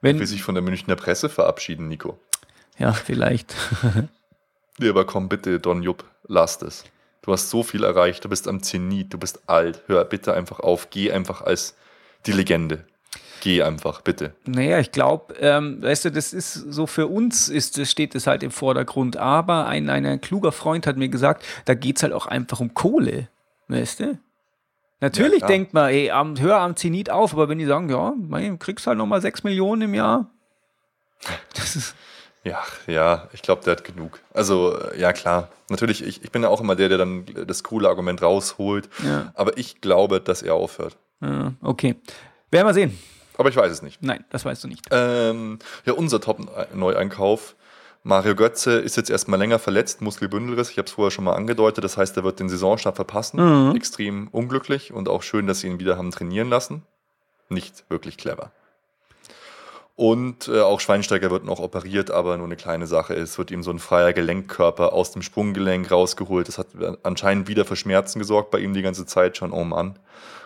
[0.00, 2.18] Will Wenn, sich von der Münchner Presse verabschieden, Nico.
[2.78, 3.54] ja, vielleicht.
[4.78, 6.82] Nee, aber komm bitte, Don Jupp, lass es.
[7.22, 9.82] Du hast so viel erreicht, du bist am Zenit, du bist alt.
[9.86, 11.76] Hör bitte einfach auf, geh einfach als
[12.26, 12.84] die Legende.
[13.40, 14.34] Geh einfach, bitte.
[14.46, 18.26] Naja, ich glaube, ähm, weißt du, das ist so für uns ist, das steht das
[18.26, 19.18] halt im Vordergrund.
[19.18, 22.60] Aber ein, ein, ein kluger Freund hat mir gesagt, da geht es halt auch einfach
[22.60, 23.28] um Kohle.
[23.68, 24.18] Weißt du?
[25.00, 28.14] Natürlich Ja, denkt man, ey, am, hör am Zenit auf, aber wenn die sagen, ja,
[28.16, 30.30] mei, du kriegst halt nochmal 6 Millionen im Jahr.
[31.54, 31.94] Das ist,
[32.44, 34.20] Ja, ja, ich glaube, der hat genug.
[34.32, 35.50] Also, ja, klar.
[35.68, 38.88] Natürlich, ich, ich bin ja auch immer der, der dann das coole Argument rausholt.
[39.04, 39.32] Ja.
[39.34, 40.96] Aber ich glaube, dass er aufhört.
[41.20, 41.96] Äh, okay.
[42.50, 42.98] Werden wir sehen.
[43.36, 44.02] Aber ich weiß es nicht.
[44.02, 44.86] Nein, das weißt du nicht.
[44.90, 47.56] Ähm, ja, unser Top-Neueinkauf.
[48.06, 50.70] Mario Götze ist jetzt erstmal länger verletzt, Muskelbündelriss.
[50.70, 51.82] Ich habe es vorher schon mal angedeutet.
[51.82, 53.40] Das heißt, er wird den Saisonstart verpassen.
[53.40, 53.74] Mhm.
[53.74, 56.82] Extrem unglücklich und auch schön, dass sie ihn wieder haben trainieren lassen.
[57.48, 58.52] Nicht wirklich clever.
[59.96, 63.14] Und äh, auch Schweinsteiger wird noch operiert, aber nur eine kleine Sache.
[63.14, 66.48] Es wird ihm so ein freier Gelenkkörper aus dem Sprunggelenk rausgeholt.
[66.48, 66.66] Das hat
[67.04, 69.52] anscheinend wieder für Schmerzen gesorgt bei ihm die ganze Zeit schon.
[69.52, 69.96] Oh Mann,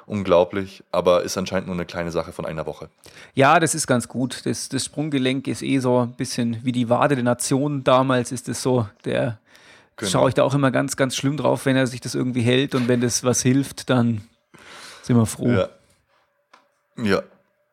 [0.05, 0.85] unglaublich.
[0.93, 2.91] Aber ist anscheinend nur eine kleine Sache von einer Woche.
[3.35, 4.45] Ja, das ist ganz gut.
[4.45, 8.51] Das, das Sprunggelenk ist eh so ein bisschen wie die Wade der Nation damals, ist
[8.51, 8.87] es so.
[9.07, 9.39] Der
[9.99, 10.11] Genau.
[10.13, 12.77] schaue ich da auch immer ganz, ganz schlimm drauf, wenn er sich das irgendwie hält
[12.77, 14.21] und wenn das was hilft, dann
[15.03, 15.49] sind wir froh.
[15.49, 15.69] Ja.
[17.03, 17.23] Ja.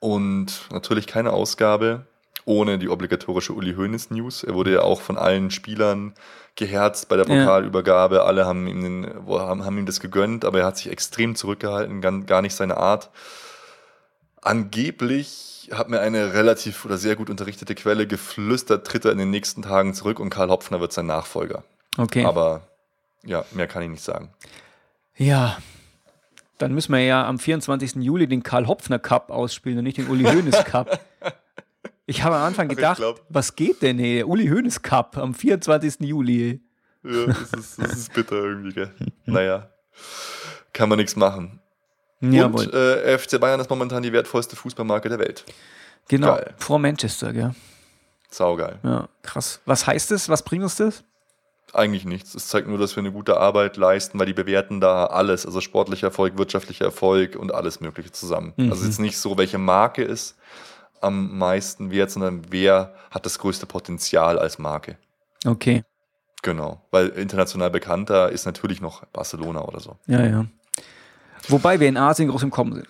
[0.05, 2.05] Und natürlich keine Ausgabe
[2.45, 4.43] ohne die obligatorische Uli Hoeneß News.
[4.43, 6.13] Er wurde ja auch von allen Spielern
[6.55, 8.23] geherzt bei der Pokalübergabe.
[8.23, 12.01] Alle haben ihm, den, haben, haben ihm das gegönnt, aber er hat sich extrem zurückgehalten,
[12.27, 13.09] gar nicht seine Art.
[14.43, 19.31] Angeblich hat mir eine relativ oder sehr gut unterrichtete Quelle geflüstert, tritt er in den
[19.31, 21.63] nächsten Tagen zurück und Karl Hopfner wird sein Nachfolger.
[21.97, 22.25] Okay.
[22.25, 22.61] Aber
[23.23, 24.29] ja, mehr kann ich nicht sagen.
[25.17, 25.57] Ja,
[26.57, 27.95] dann müssen wir ja am 24.
[27.95, 30.99] Juli den Karl-Hopfner Cup ausspielen und nicht den Uli Hoeneß Cup.
[32.07, 34.17] Ich habe am Anfang gedacht, was geht denn hier?
[34.17, 36.01] Der Uli Hoeneß Cup am 24.
[36.01, 36.61] Juli.
[37.03, 38.91] Ja, das ist, das ist bitter irgendwie, gell?
[39.25, 39.71] Naja,
[40.71, 41.59] kann man nichts machen.
[42.21, 42.65] Jawohl.
[42.67, 45.45] Und äh, FC Bayern ist momentan die wertvollste Fußballmarke der Welt.
[46.07, 46.53] Genau, Geil.
[46.57, 47.55] vor Manchester, gell?
[48.29, 48.77] Saugeil.
[48.83, 49.59] Ja, krass.
[49.65, 50.29] Was heißt das?
[50.29, 51.03] Was bringt uns das?
[51.75, 52.33] Eigentlich nichts.
[52.35, 55.59] Es zeigt nur, dass wir eine gute Arbeit leisten, weil die bewerten da alles, also
[55.59, 58.53] sportlicher Erfolg, wirtschaftlicher Erfolg und alles Mögliche zusammen.
[58.55, 58.71] Mhm.
[58.71, 60.37] Also jetzt nicht so, welche Marke ist
[61.01, 64.97] am meisten wert, sondern wer hat das größte Potenzial als Marke.
[65.45, 65.83] Okay.
[66.41, 66.81] Genau.
[66.91, 69.97] Weil international bekannter ist natürlich noch Barcelona oder so.
[70.05, 70.45] Ja, ja.
[71.49, 72.87] Wobei wir in Asien groß im Kommen sind.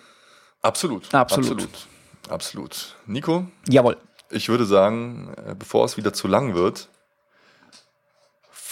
[0.62, 1.12] Absolut.
[1.12, 1.50] Absolut.
[1.50, 1.86] Absolut.
[2.28, 2.96] Absolut.
[3.06, 3.96] Nico, Jawohl.
[4.30, 6.88] ich würde sagen, äh, bevor es wieder zu lang wird,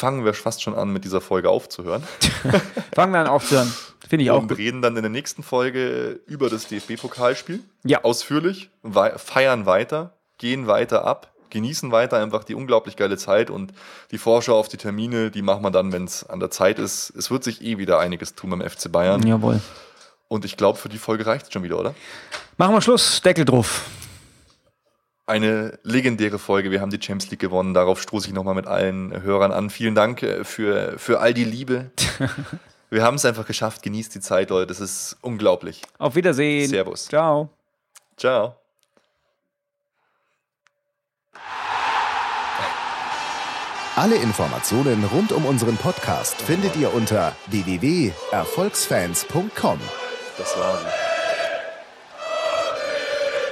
[0.05, 2.02] fangen wir fast schon an, mit dieser Folge aufzuhören.
[2.94, 3.72] Fangen wir an aufzuhören.
[4.07, 7.61] Finde ich auch und reden dann in der nächsten Folge über das DFB-Pokalspiel.
[7.84, 8.05] Ja.
[8.05, 8.68] Ausführlich,
[9.16, 13.72] feiern weiter, gehen weiter ab, genießen weiter einfach die unglaublich geile Zeit und
[14.11, 17.09] die Vorschau auf die Termine, die machen wir dann, wenn es an der Zeit ist.
[17.16, 19.26] Es wird sich eh wieder einiges tun beim FC Bayern.
[19.26, 19.62] Jawohl.
[20.28, 21.94] Und ich glaube, für die Folge reicht es schon wieder, oder?
[22.59, 23.22] Machen wir Schluss.
[23.22, 23.86] Deckel drauf.
[25.26, 26.70] Eine legendäre Folge.
[26.70, 27.72] Wir haben die Champions League gewonnen.
[27.72, 29.70] Darauf stoße ich nochmal mit allen Hörern an.
[29.70, 31.90] Vielen Dank äh, für, für all die Liebe.
[32.90, 33.82] Wir haben es einfach geschafft.
[33.82, 34.66] Genießt die Zeit, Leute.
[34.66, 35.80] Das ist unglaublich.
[35.98, 36.68] Auf Wiedersehen.
[36.68, 37.06] Servus.
[37.06, 37.48] Ciao.
[38.16, 38.56] Ciao.
[43.96, 49.78] Alle Informationen rund um unseren Podcast findet ihr unter www.erfolgsfans.com.
[50.36, 51.03] Das war sie.